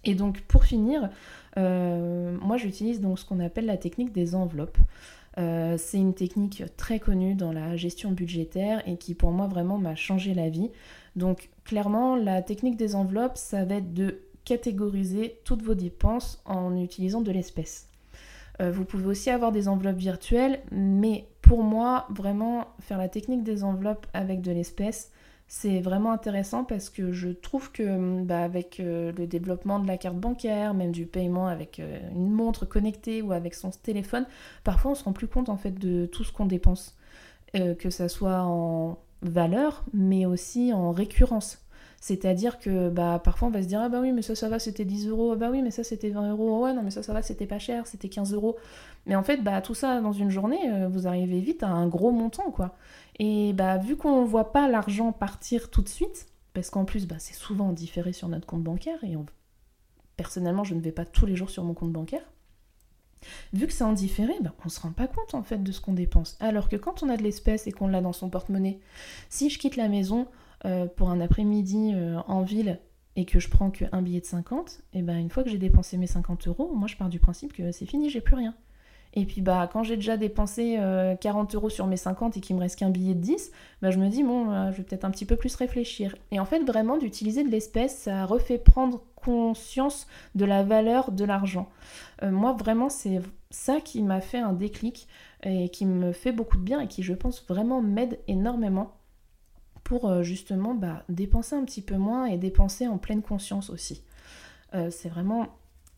Et 0.04 0.14
donc, 0.14 0.42
pour 0.42 0.64
finir, 0.64 1.08
euh, 1.56 2.36
moi 2.42 2.58
j'utilise 2.58 3.00
donc 3.00 3.18
ce 3.18 3.24
qu'on 3.24 3.40
appelle 3.40 3.64
la 3.66 3.78
technique 3.78 4.12
des 4.12 4.34
enveloppes. 4.34 4.78
Euh, 5.38 5.76
c'est 5.78 5.98
une 5.98 6.14
technique 6.14 6.62
très 6.76 7.00
connue 7.00 7.34
dans 7.34 7.52
la 7.52 7.74
gestion 7.74 8.12
budgétaire 8.12 8.86
et 8.86 8.96
qui 8.96 9.14
pour 9.14 9.32
moi 9.32 9.48
vraiment 9.48 9.78
m'a 9.78 9.94
changé 9.94 10.34
la 10.34 10.50
vie. 10.50 10.70
Donc 11.16 11.48
clairement, 11.64 12.16
la 12.16 12.42
technique 12.42 12.76
des 12.76 12.94
enveloppes, 12.94 13.38
ça 13.38 13.64
va 13.64 13.76
être 13.76 13.94
de 13.94 14.20
catégoriser 14.44 15.40
toutes 15.44 15.62
vos 15.62 15.74
dépenses 15.74 16.42
en 16.44 16.76
utilisant 16.76 17.22
de 17.22 17.32
l'espèce. 17.32 17.88
Euh, 18.60 18.70
vous 18.70 18.84
pouvez 18.84 19.06
aussi 19.06 19.30
avoir 19.30 19.52
des 19.52 19.68
enveloppes 19.68 19.96
virtuelles, 19.96 20.60
mais 20.70 21.26
pour 21.42 21.62
moi, 21.62 22.06
vraiment, 22.10 22.68
faire 22.80 22.98
la 22.98 23.08
technique 23.08 23.42
des 23.42 23.64
enveloppes 23.64 24.06
avec 24.12 24.40
de 24.40 24.52
l'espèce, 24.52 25.10
c'est 25.46 25.80
vraiment 25.80 26.12
intéressant 26.12 26.64
parce 26.64 26.88
que 26.88 27.12
je 27.12 27.28
trouve 27.28 27.70
que 27.70 28.22
bah, 28.22 28.42
avec 28.42 28.80
euh, 28.80 29.12
le 29.12 29.26
développement 29.26 29.78
de 29.78 29.86
la 29.86 29.98
carte 29.98 30.16
bancaire, 30.16 30.72
même 30.72 30.92
du 30.92 31.06
paiement 31.06 31.48
avec 31.48 31.80
euh, 31.80 31.98
une 32.12 32.30
montre 32.30 32.64
connectée 32.64 33.20
ou 33.22 33.32
avec 33.32 33.54
son 33.54 33.70
téléphone, 33.70 34.26
parfois 34.62 34.92
on 34.92 34.94
se 34.94 35.04
rend 35.04 35.12
plus 35.12 35.28
compte 35.28 35.48
en 35.48 35.56
fait 35.56 35.72
de 35.72 36.06
tout 36.06 36.24
ce 36.24 36.32
qu'on 36.32 36.46
dépense, 36.46 36.96
que 37.78 37.88
ça 37.88 38.08
soit 38.08 38.42
en 38.42 38.98
valeur, 39.22 39.84
mais 39.92 40.26
aussi 40.26 40.72
en 40.72 40.90
récurrence. 40.90 41.63
C'est-à-dire 42.04 42.58
que 42.58 42.90
bah, 42.90 43.18
parfois 43.18 43.48
on 43.48 43.50
va 43.50 43.62
se 43.62 43.66
dire 43.66 43.80
Ah 43.80 43.88
bah 43.88 43.98
oui, 44.02 44.12
mais 44.12 44.20
ça, 44.20 44.34
ça 44.34 44.50
va, 44.50 44.58
c'était 44.58 44.84
10 44.84 45.08
euros. 45.08 45.32
Ah 45.32 45.36
bah 45.36 45.48
oui, 45.50 45.62
mais 45.62 45.70
ça, 45.70 45.82
c'était 45.82 46.10
20 46.10 46.32
euros. 46.32 46.62
Ouais, 46.62 46.74
non, 46.74 46.82
mais 46.82 46.90
ça, 46.90 47.02
ça 47.02 47.14
va, 47.14 47.22
c'était 47.22 47.46
pas 47.46 47.58
cher, 47.58 47.86
c'était 47.86 48.10
15 48.10 48.34
euros. 48.34 48.58
Mais 49.06 49.16
en 49.16 49.22
fait, 49.22 49.38
bah, 49.38 49.62
tout 49.62 49.74
ça 49.74 50.02
dans 50.02 50.12
une 50.12 50.28
journée, 50.28 50.70
euh, 50.70 50.86
vous 50.86 51.06
arrivez 51.06 51.40
vite 51.40 51.62
à 51.62 51.68
un 51.68 51.88
gros 51.88 52.10
montant, 52.10 52.50
quoi. 52.50 52.76
Et 53.18 53.54
bah, 53.54 53.78
vu 53.78 53.96
qu'on 53.96 54.20
ne 54.20 54.26
voit 54.26 54.52
pas 54.52 54.68
l'argent 54.68 55.12
partir 55.12 55.70
tout 55.70 55.80
de 55.80 55.88
suite, 55.88 56.26
parce 56.52 56.68
qu'en 56.68 56.84
plus, 56.84 57.06
bah, 57.06 57.16
c'est 57.18 57.32
souvent 57.32 57.72
différé 57.72 58.12
sur 58.12 58.28
notre 58.28 58.46
compte 58.46 58.62
bancaire, 58.62 59.02
et 59.02 59.16
personnellement, 60.18 60.62
je 60.62 60.74
ne 60.74 60.82
vais 60.82 60.92
pas 60.92 61.06
tous 61.06 61.24
les 61.24 61.36
jours 61.36 61.48
sur 61.48 61.64
mon 61.64 61.72
compte 61.72 61.92
bancaire. 61.92 62.30
Vu 63.54 63.66
que 63.66 63.72
c'est 63.72 63.82
en 63.82 63.94
différé, 63.94 64.34
bah, 64.42 64.52
on 64.60 64.66
ne 64.66 64.70
se 64.70 64.80
rend 64.80 64.92
pas 64.92 65.06
compte 65.06 65.34
en 65.34 65.42
fait 65.42 65.62
de 65.62 65.72
ce 65.72 65.80
qu'on 65.80 65.94
dépense. 65.94 66.36
Alors 66.40 66.68
que 66.68 66.76
quand 66.76 67.02
on 67.02 67.08
a 67.08 67.16
de 67.16 67.22
l'espèce 67.22 67.66
et 67.66 67.72
qu'on 67.72 67.88
l'a 67.88 68.02
dans 68.02 68.12
son 68.12 68.28
porte-monnaie, 68.28 68.78
si 69.30 69.48
je 69.48 69.58
quitte 69.58 69.76
la 69.76 69.88
maison, 69.88 70.26
euh, 70.64 70.86
pour 70.86 71.10
un 71.10 71.20
après-midi 71.20 71.92
euh, 71.94 72.16
en 72.26 72.42
ville 72.42 72.80
et 73.16 73.26
que 73.26 73.38
je 73.38 73.48
prends 73.50 73.70
qu'un 73.70 74.02
billet 74.02 74.20
de 74.20 74.24
50, 74.24 74.80
et 74.94 75.02
ben 75.02 75.18
une 75.18 75.30
fois 75.30 75.44
que 75.44 75.50
j'ai 75.50 75.58
dépensé 75.58 75.96
mes 75.98 76.06
50 76.06 76.48
euros, 76.48 76.72
moi 76.74 76.88
je 76.88 76.96
pars 76.96 77.08
du 77.08 77.20
principe 77.20 77.52
que 77.52 77.70
c'est 77.70 77.86
fini, 77.86 78.08
j'ai 78.08 78.20
plus 78.20 78.34
rien. 78.34 78.54
Et 79.12 79.26
puis 79.26 79.40
bah 79.42 79.68
quand 79.72 79.82
j'ai 79.82 79.96
déjà 79.96 80.16
dépensé 80.16 80.76
40 81.20 81.54
euh, 81.54 81.58
euros 81.58 81.68
sur 81.68 81.86
mes 81.86 81.98
50 81.98 82.36
et 82.38 82.40
qu'il 82.40 82.56
me 82.56 82.60
reste 82.60 82.78
qu'un 82.78 82.90
billet 82.90 83.14
de 83.14 83.20
10, 83.20 83.52
bah, 83.82 83.90
je 83.90 83.98
me 83.98 84.08
dis 84.08 84.24
bon, 84.24 84.70
je 84.72 84.78
vais 84.78 84.82
peut-être 84.82 85.04
un 85.04 85.10
petit 85.10 85.26
peu 85.26 85.36
plus 85.36 85.54
réfléchir. 85.54 86.16
Et 86.32 86.40
en 86.40 86.46
fait 86.46 86.60
vraiment 86.60 86.96
d'utiliser 86.96 87.44
de 87.44 87.50
l'espèce, 87.50 87.96
ça 87.98 88.24
refait 88.24 88.58
prendre 88.58 89.02
conscience 89.14 90.08
de 90.34 90.44
la 90.44 90.64
valeur 90.64 91.12
de 91.12 91.24
l'argent. 91.24 91.68
moi 92.22 92.52
vraiment 92.54 92.88
c'est 92.88 93.20
ça 93.50 93.80
qui 93.80 94.02
m'a 94.02 94.20
fait 94.20 94.38
un 94.38 94.54
déclic 94.54 95.06
et 95.44 95.68
qui 95.68 95.86
me 95.86 96.12
fait 96.12 96.32
beaucoup 96.32 96.56
de 96.56 96.62
bien 96.62 96.80
et 96.80 96.88
qui 96.88 97.02
je 97.02 97.12
pense 97.12 97.46
vraiment 97.46 97.80
m'aide 97.80 98.18
énormément 98.26 98.94
pour 99.84 100.08
euh, 100.08 100.22
justement 100.22 100.74
bah, 100.74 101.04
dépenser 101.08 101.54
un 101.54 101.64
petit 101.64 101.82
peu 101.82 101.96
moins 101.96 102.26
et 102.26 102.38
dépenser 102.38 102.88
en 102.88 102.98
pleine 102.98 103.22
conscience 103.22 103.70
aussi. 103.70 104.02
Euh, 104.74 104.90
c'est 104.90 105.08
vraiment 105.08 105.48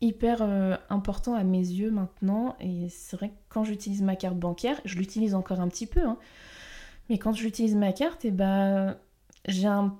hyper 0.01 0.41
euh, 0.41 0.75
important 0.89 1.33
à 1.33 1.43
mes 1.43 1.57
yeux 1.57 1.89
maintenant 1.89 2.55
et 2.59 2.87
c'est 2.89 3.15
vrai 3.15 3.29
que 3.29 3.35
quand 3.49 3.63
j'utilise 3.63 4.03
ma 4.03 4.15
carte 4.15 4.37
bancaire, 4.37 4.79
je 4.85 4.97
l'utilise 4.97 5.33
encore 5.33 5.59
un 5.59 5.67
petit 5.69 5.87
peu, 5.87 6.01
hein, 6.01 6.17
mais 7.09 7.17
quand 7.17 7.33
j'utilise 7.33 7.75
ma 7.75 7.93
carte, 7.93 8.25
et 8.25 8.27
eh 8.27 8.31
bah, 8.31 8.97
j'ai 9.47 9.67
un 9.67 9.97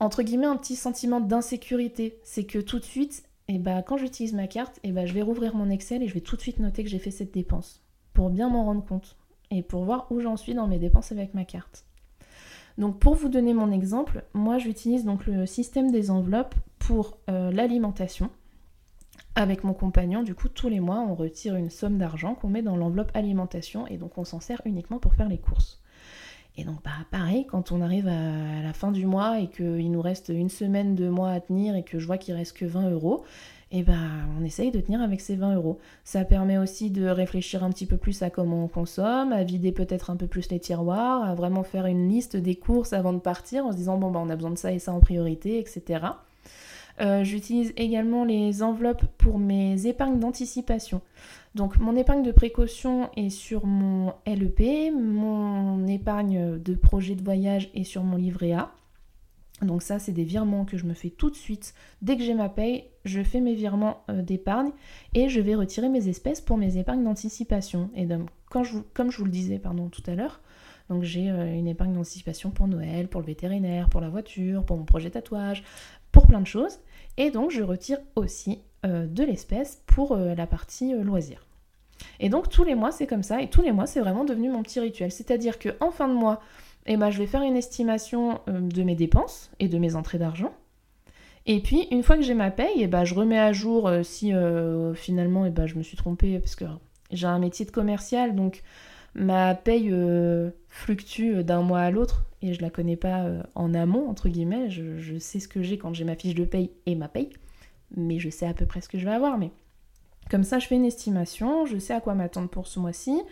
entre 0.00 0.22
guillemets 0.22 0.46
un 0.46 0.56
petit 0.56 0.76
sentiment 0.76 1.20
d'insécurité. 1.20 2.18
C'est 2.22 2.44
que 2.44 2.58
tout 2.58 2.78
de 2.78 2.84
suite, 2.84 3.24
et 3.48 3.54
eh 3.54 3.58
bah, 3.58 3.82
quand 3.82 3.96
j'utilise 3.96 4.34
ma 4.34 4.46
carte, 4.46 4.78
et 4.82 4.92
bah, 4.92 5.06
je 5.06 5.14
vais 5.14 5.22
rouvrir 5.22 5.54
mon 5.54 5.70
Excel 5.70 6.02
et 6.02 6.08
je 6.08 6.14
vais 6.14 6.20
tout 6.20 6.36
de 6.36 6.40
suite 6.40 6.58
noter 6.58 6.82
que 6.84 6.90
j'ai 6.90 6.98
fait 6.98 7.10
cette 7.10 7.32
dépense 7.32 7.82
pour 8.12 8.30
bien 8.30 8.48
m'en 8.48 8.64
rendre 8.64 8.84
compte 8.84 9.16
et 9.50 9.62
pour 9.62 9.84
voir 9.84 10.10
où 10.10 10.20
j'en 10.20 10.36
suis 10.36 10.54
dans 10.54 10.66
mes 10.66 10.78
dépenses 10.78 11.12
avec 11.12 11.34
ma 11.34 11.44
carte. 11.44 11.85
Donc 12.78 12.98
pour 12.98 13.14
vous 13.14 13.28
donner 13.28 13.54
mon 13.54 13.72
exemple, 13.72 14.24
moi 14.34 14.58
j'utilise 14.58 15.04
donc 15.04 15.26
le 15.26 15.46
système 15.46 15.90
des 15.90 16.10
enveloppes 16.10 16.54
pour 16.78 17.18
euh, 17.30 17.50
l'alimentation. 17.50 18.30
Avec 19.34 19.64
mon 19.64 19.74
compagnon, 19.74 20.22
du 20.22 20.34
coup, 20.34 20.48
tous 20.48 20.68
les 20.68 20.80
mois, 20.80 21.00
on 21.00 21.14
retire 21.14 21.56
une 21.56 21.68
somme 21.68 21.98
d'argent 21.98 22.34
qu'on 22.34 22.48
met 22.48 22.62
dans 22.62 22.76
l'enveloppe 22.76 23.10
alimentation 23.14 23.86
et 23.86 23.98
donc 23.98 24.16
on 24.16 24.24
s'en 24.24 24.40
sert 24.40 24.62
uniquement 24.64 24.98
pour 24.98 25.14
faire 25.14 25.28
les 25.28 25.38
courses. 25.38 25.82
Et 26.58 26.64
donc, 26.64 26.82
bah, 26.82 26.90
pareil, 27.10 27.46
quand 27.46 27.70
on 27.70 27.82
arrive 27.82 28.08
à 28.08 28.62
la 28.62 28.72
fin 28.72 28.92
du 28.92 29.04
mois 29.04 29.38
et 29.40 29.48
qu'il 29.48 29.90
nous 29.90 30.00
reste 30.00 30.30
une 30.30 30.48
semaine 30.48 30.94
de 30.94 31.08
mois 31.08 31.30
à 31.30 31.40
tenir 31.40 31.76
et 31.76 31.82
que 31.82 31.98
je 31.98 32.06
vois 32.06 32.16
qu'il 32.16 32.34
reste 32.34 32.56
que 32.56 32.64
20 32.64 32.90
euros, 32.90 33.24
et 33.72 33.80
eh 33.80 33.82
ben 33.82 33.98
on 34.38 34.44
essaye 34.44 34.70
de 34.70 34.80
tenir 34.80 35.02
avec 35.02 35.20
ces 35.20 35.34
20 35.34 35.56
euros. 35.56 35.80
Ça 36.04 36.24
permet 36.24 36.56
aussi 36.56 36.90
de 36.90 37.08
réfléchir 37.08 37.64
un 37.64 37.70
petit 37.70 37.86
peu 37.86 37.96
plus 37.96 38.22
à 38.22 38.30
comment 38.30 38.64
on 38.64 38.68
consomme, 38.68 39.32
à 39.32 39.42
vider 39.42 39.72
peut-être 39.72 40.10
un 40.10 40.16
peu 40.16 40.28
plus 40.28 40.48
les 40.50 40.60
tiroirs, 40.60 41.24
à 41.24 41.34
vraiment 41.34 41.64
faire 41.64 41.86
une 41.86 42.08
liste 42.08 42.36
des 42.36 42.54
courses 42.54 42.92
avant 42.92 43.12
de 43.12 43.18
partir 43.18 43.66
en 43.66 43.72
se 43.72 43.76
disant 43.76 43.98
bon 43.98 44.12
bah 44.12 44.20
on 44.22 44.30
a 44.30 44.36
besoin 44.36 44.52
de 44.52 44.58
ça 44.58 44.72
et 44.72 44.78
ça 44.78 44.92
en 44.92 45.00
priorité, 45.00 45.58
etc. 45.58 46.04
Euh, 47.00 47.24
j'utilise 47.24 47.72
également 47.76 48.24
les 48.24 48.62
enveloppes 48.62 49.04
pour 49.18 49.40
mes 49.40 49.86
épargnes 49.88 50.20
d'anticipation. 50.20 51.00
Donc 51.56 51.78
mon 51.80 51.96
épargne 51.96 52.22
de 52.22 52.32
précaution 52.32 53.10
est 53.16 53.30
sur 53.30 53.66
mon 53.66 54.14
LEP, 54.26 54.92
mon 54.94 55.88
épargne 55.88 56.58
de 56.58 56.74
projet 56.76 57.16
de 57.16 57.24
voyage 57.24 57.68
est 57.74 57.84
sur 57.84 58.04
mon 58.04 58.16
livret 58.16 58.52
A. 58.52 58.70
Donc 59.62 59.82
ça, 59.82 59.98
c'est 59.98 60.12
des 60.12 60.24
virements 60.24 60.66
que 60.66 60.76
je 60.76 60.84
me 60.84 60.92
fais 60.92 61.08
tout 61.08 61.30
de 61.30 61.36
suite. 61.36 61.74
Dès 62.02 62.16
que 62.16 62.22
j'ai 62.22 62.34
ma 62.34 62.50
paye, 62.50 62.84
je 63.06 63.22
fais 63.22 63.40
mes 63.40 63.54
virements 63.54 64.02
euh, 64.10 64.20
d'épargne 64.20 64.70
et 65.14 65.28
je 65.28 65.40
vais 65.40 65.54
retirer 65.54 65.88
mes 65.88 66.08
espèces 66.08 66.40
pour 66.40 66.58
mes 66.58 66.76
épargnes 66.76 67.04
d'anticipation. 67.04 67.90
Et 67.94 68.04
donc, 68.04 68.28
comme 68.50 69.10
je 69.10 69.18
vous 69.18 69.24
le 69.24 69.30
disais 69.30 69.60
tout 69.90 70.02
à 70.06 70.14
l'heure, 70.14 70.40
donc 70.90 71.02
j'ai 71.02 71.30
euh, 71.30 71.46
une 71.46 71.68
épargne 71.68 71.94
d'anticipation 71.94 72.50
pour 72.50 72.68
Noël, 72.68 73.08
pour 73.08 73.20
le 73.20 73.26
vétérinaire, 73.26 73.88
pour 73.88 74.00
la 74.00 74.08
voiture, 74.08 74.64
pour 74.64 74.76
mon 74.76 74.84
projet 74.84 75.10
tatouage, 75.10 75.62
pour 76.12 76.26
plein 76.26 76.40
de 76.40 76.46
choses. 76.46 76.80
Et 77.16 77.30
donc 77.30 77.50
je 77.50 77.62
retire 77.62 77.98
aussi 78.16 78.60
euh, 78.84 79.06
de 79.06 79.22
l'espèce 79.22 79.82
pour 79.86 80.16
la 80.16 80.46
partie 80.46 80.92
loisir. 80.94 81.46
Et 82.20 82.28
donc 82.28 82.48
tous 82.50 82.64
les 82.64 82.74
mois 82.74 82.92
c'est 82.92 83.06
comme 83.06 83.22
ça, 83.22 83.40
et 83.40 83.48
tous 83.48 83.62
les 83.62 83.72
mois 83.72 83.86
c'est 83.86 84.00
vraiment 84.00 84.24
devenu 84.24 84.50
mon 84.50 84.62
petit 84.62 84.80
rituel. 84.80 85.12
C'est-à-dire 85.12 85.58
qu'en 85.58 85.90
fin 85.90 86.08
de 86.08 86.14
mois, 86.14 86.40
eh 86.86 86.96
ben, 86.96 87.10
je 87.10 87.18
vais 87.18 87.26
faire 87.26 87.42
une 87.42 87.56
estimation 87.56 88.40
de 88.46 88.82
mes 88.82 88.94
dépenses 88.94 89.50
et 89.58 89.68
de 89.68 89.78
mes 89.78 89.96
entrées 89.96 90.18
d'argent. 90.18 90.52
Et 91.46 91.60
puis, 91.60 91.86
une 91.92 92.02
fois 92.02 92.16
que 92.16 92.22
j'ai 92.22 92.34
ma 92.34 92.50
paye, 92.50 92.78
eh 92.78 92.86
ben, 92.88 93.04
je 93.04 93.14
remets 93.14 93.38
à 93.38 93.52
jour 93.52 93.86
euh, 93.86 94.02
si 94.02 94.34
euh, 94.34 94.94
finalement 94.94 95.46
eh 95.46 95.50
ben, 95.50 95.66
je 95.66 95.76
me 95.76 95.82
suis 95.82 95.96
trompée, 95.96 96.38
parce 96.40 96.56
que 96.56 96.64
j'ai 97.12 97.26
un 97.26 97.38
métier 97.38 97.64
de 97.64 97.70
commercial, 97.70 98.34
donc 98.34 98.62
ma 99.14 99.54
paye 99.54 99.94
fluctue 100.68 101.42
d'un 101.42 101.62
mois 101.62 101.80
à 101.80 101.90
l'autre 101.90 102.26
et 102.42 102.52
je 102.52 102.60
la 102.60 102.68
connais 102.68 102.96
pas 102.96 103.24
en 103.54 103.72
amont, 103.72 104.10
entre 104.10 104.28
guillemets. 104.28 104.68
Je, 104.68 105.18
sais 105.18 105.40
ce 105.40 105.48
que 105.48 105.62
j'ai 105.62 105.78
quand 105.78 105.94
j'ai 105.94 106.04
ma 106.04 106.16
fiche 106.16 106.34
de 106.34 106.44
paye 106.44 106.70
et 106.84 106.96
ma 106.96 107.08
paye, 107.08 107.30
mais 107.96 108.18
je 108.18 108.28
sais 108.28 108.46
à 108.46 108.52
peu 108.52 108.66
près 108.66 108.82
ce 108.82 108.88
que 108.88 108.98
je 108.98 109.06
vais 109.06 109.12
avoir. 109.12 109.38
Mais 109.38 109.52
comme 110.30 110.42
ça, 110.42 110.58
je 110.58 110.66
fais 110.66 110.74
une 110.74 110.84
estimation, 110.84 111.64
je 111.64 111.78
sais 111.78 111.94
à 111.94 112.00
quoi 112.00 112.14
m'attendre 112.14 112.48
pour 112.48 112.66
ce 112.66 112.78
mois-ci. 112.78 113.22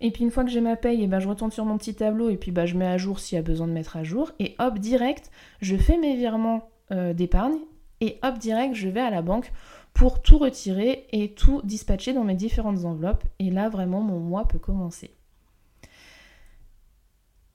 Et 0.00 0.10
puis 0.10 0.24
une 0.24 0.30
fois 0.30 0.44
que 0.44 0.50
j'ai 0.50 0.62
ma 0.62 0.76
paye, 0.76 1.02
et 1.02 1.04
eh 1.04 1.06
ben, 1.06 1.20
je 1.20 1.28
retourne 1.28 1.50
sur 1.50 1.64
mon 1.64 1.76
petit 1.76 1.94
tableau 1.94 2.30
et 2.30 2.36
puis 2.36 2.52
bah, 2.52 2.64
je 2.64 2.74
mets 2.74 2.86
à 2.86 2.96
jour 2.96 3.20
s'il 3.20 3.36
y 3.36 3.38
a 3.38 3.42
besoin 3.42 3.66
de 3.66 3.72
mettre 3.72 3.96
à 3.98 4.04
jour. 4.04 4.32
Et 4.38 4.54
hop, 4.58 4.78
direct, 4.78 5.30
je 5.60 5.76
fais 5.76 5.98
mes 5.98 6.16
virements 6.16 6.69
euh, 6.92 7.12
d'épargne 7.12 7.58
et 8.00 8.18
hop, 8.22 8.38
direct, 8.38 8.74
je 8.74 8.88
vais 8.88 9.00
à 9.00 9.10
la 9.10 9.22
banque 9.22 9.52
pour 9.92 10.22
tout 10.22 10.38
retirer 10.38 11.06
et 11.12 11.32
tout 11.34 11.60
dispatcher 11.64 12.12
dans 12.12 12.24
mes 12.24 12.34
différentes 12.34 12.84
enveloppes. 12.84 13.24
Et 13.38 13.50
là, 13.50 13.68
vraiment, 13.68 14.00
mon 14.00 14.18
mois 14.18 14.48
peut 14.48 14.58
commencer. 14.58 15.14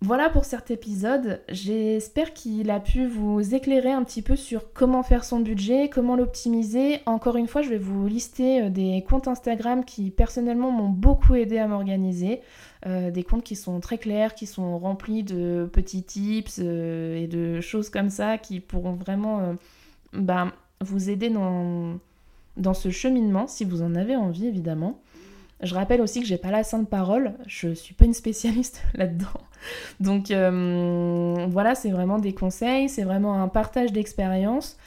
Voilà 0.01 0.29
pour 0.29 0.45
cet 0.45 0.69
épisode. 0.69 1.41
J'espère 1.49 2.33
qu'il 2.33 2.69
a 2.69 2.79
pu 2.79 3.07
vous 3.07 3.55
éclairer 3.55 3.91
un 3.91 4.03
petit 4.03 4.21
peu 4.21 4.35
sur 4.35 4.71
comment 4.71 5.01
faire 5.01 5.23
son 5.23 5.39
budget, 5.39 5.89
comment 5.89 6.15
l'optimiser. 6.15 6.99
Encore 7.07 7.37
une 7.37 7.47
fois, 7.47 7.63
je 7.63 7.69
vais 7.69 7.79
vous 7.79 8.05
lister 8.05 8.63
euh, 8.63 8.69
des 8.69 9.03
comptes 9.09 9.27
Instagram 9.27 9.83
qui 9.83 10.11
personnellement 10.11 10.69
m'ont 10.69 10.89
beaucoup 10.89 11.33
aidé 11.33 11.57
à 11.57 11.67
m'organiser. 11.67 12.41
Euh, 12.85 13.09
des 13.09 13.23
comptes 13.23 13.43
qui 13.43 13.55
sont 13.55 13.79
très 13.79 13.97
clairs, 13.97 14.35
qui 14.35 14.45
sont 14.45 14.77
remplis 14.77 15.23
de 15.23 15.67
petits 15.71 16.03
tips 16.03 16.59
euh, 16.59 17.15
et 17.15 17.27
de 17.27 17.59
choses 17.59 17.89
comme 17.89 18.09
ça 18.09 18.37
qui 18.37 18.59
pourront 18.59 18.93
vraiment 18.93 19.55
bah, 20.13 20.51
vous 20.81 21.09
aider 21.09 21.29
dans, 21.29 21.97
dans 22.57 22.73
ce 22.73 22.89
cheminement 22.89 23.47
si 23.47 23.65
vous 23.65 23.81
en 23.81 23.95
avez 23.95 24.15
envie 24.15 24.47
évidemment. 24.47 25.01
Je 25.61 25.73
rappelle 25.73 26.01
aussi 26.01 26.19
que 26.19 26.27
j'ai 26.27 26.37
pas 26.37 26.51
la 26.51 26.63
sainte 26.63 26.89
parole, 26.89 27.33
je 27.47 27.73
suis 27.73 27.93
pas 27.93 28.05
une 28.05 28.13
spécialiste 28.13 28.83
là-dedans. 28.93 29.25
Donc 29.99 30.31
euh, 30.31 31.47
voilà, 31.49 31.75
c'est 31.75 31.91
vraiment 31.91 32.19
des 32.19 32.33
conseils, 32.33 32.89
c'est 32.89 33.03
vraiment 33.03 33.41
un 33.41 33.47
partage 33.47 33.91
d'expérience. 33.91 34.77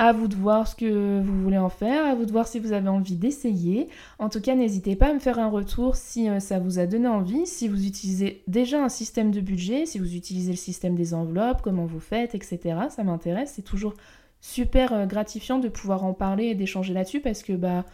À 0.00 0.12
vous 0.12 0.26
de 0.26 0.34
voir 0.34 0.66
ce 0.66 0.74
que 0.74 1.20
vous 1.20 1.42
voulez 1.42 1.58
en 1.58 1.68
faire, 1.68 2.04
à 2.04 2.16
vous 2.16 2.26
de 2.26 2.32
voir 2.32 2.48
si 2.48 2.58
vous 2.58 2.72
avez 2.72 2.88
envie 2.88 3.14
d'essayer. 3.14 3.88
En 4.18 4.28
tout 4.28 4.40
cas, 4.40 4.56
n'hésitez 4.56 4.96
pas 4.96 5.10
à 5.10 5.14
me 5.14 5.20
faire 5.20 5.38
un 5.38 5.48
retour 5.48 5.94
si 5.94 6.28
euh, 6.28 6.40
ça 6.40 6.58
vous 6.58 6.80
a 6.80 6.86
donné 6.86 7.06
envie, 7.06 7.46
si 7.46 7.68
vous 7.68 7.86
utilisez 7.86 8.42
déjà 8.48 8.82
un 8.82 8.88
système 8.88 9.30
de 9.30 9.40
budget, 9.40 9.86
si 9.86 10.00
vous 10.00 10.16
utilisez 10.16 10.50
le 10.50 10.56
système 10.56 10.96
des 10.96 11.14
enveloppes, 11.14 11.62
comment 11.62 11.86
vous 11.86 12.00
faites, 12.00 12.34
etc. 12.34 12.76
Ça 12.90 13.04
m'intéresse. 13.04 13.52
C'est 13.54 13.62
toujours 13.62 13.94
super 14.40 14.92
euh, 14.92 15.06
gratifiant 15.06 15.60
de 15.60 15.68
pouvoir 15.68 16.04
en 16.04 16.12
parler 16.12 16.46
et 16.46 16.54
d'échanger 16.56 16.92
là-dessus 16.92 17.20
parce 17.20 17.44
que 17.44 17.52
bah 17.52 17.84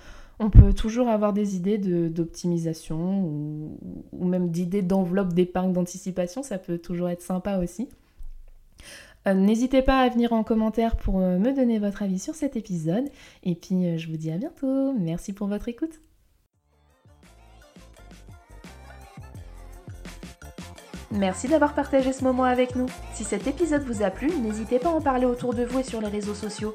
on 0.40 0.48
peut 0.48 0.72
toujours 0.72 1.08
avoir 1.08 1.34
des 1.34 1.54
idées 1.54 1.76
d'optimisation 1.76 3.22
ou, 3.22 3.78
ou, 4.12 4.24
même 4.24 4.48
d'idées 4.48 4.80
d'enveloppe 4.80 5.34
d'épargne 5.34 5.74
d'anticipation, 5.74 6.42
ça 6.42 6.56
peut 6.56 6.78
toujours 6.78 7.10
être 7.10 7.20
sympa 7.20 7.58
aussi. 7.58 7.90
Euh, 9.26 9.35
n'hésitez 9.35 9.83
pas 9.83 10.00
à 10.00 10.09
venir 10.09 10.33
en 10.33 10.42
commentaire 10.42 10.96
pour 10.96 11.20
euh, 11.20 11.38
me 11.38 11.52
donner 11.52 11.78
votre 11.78 12.02
avis 12.02 12.18
sur 12.18 12.35
cet 12.35 12.56
épisode. 12.56 13.04
Et 13.42 13.54
puis 13.54 13.87
euh, 13.87 13.98
je 13.98 14.09
vous 14.09 14.16
dis 14.16 14.30
à 14.30 14.38
bientôt. 14.38 14.92
Merci 14.98 15.33
pour 15.33 15.46
votre 15.46 15.68
écoute. 15.68 16.00
Merci 21.12 21.48
d'avoir 21.48 21.74
partagé 21.74 22.12
ce 22.12 22.22
moment 22.22 22.44
avec 22.44 22.76
nous. 22.76 22.87
Si 23.14 23.24
cet 23.24 23.48
épisode 23.48 23.83
vous 23.83 24.02
a 24.02 24.11
plu, 24.11 24.30
n'hésitez 24.40 24.78
pas 24.78 24.90
à 24.90 24.92
en 24.92 25.00
parler 25.00 25.26
autour 25.26 25.54
de 25.54 25.64
vous 25.64 25.80
et 25.80 25.83
sur 25.83 26.00
les 26.00 26.09
réseaux 26.09 26.35
sociaux. 26.35 26.72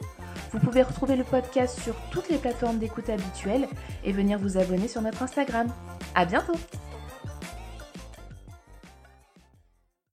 Vous 0.51 0.59
pouvez 0.59 0.83
retrouver 0.83 1.15
le 1.15 1.23
podcast 1.23 1.79
sur 1.81 1.95
toutes 2.11 2.29
les 2.29 2.37
plateformes 2.37 2.77
d'écoute 2.77 3.09
habituelles 3.09 3.67
et 4.03 4.11
venir 4.11 4.37
vous 4.37 4.57
abonner 4.57 4.89
sur 4.89 5.01
notre 5.01 5.23
Instagram. 5.23 5.67
À 6.15 6.25
bientôt! 6.25 6.55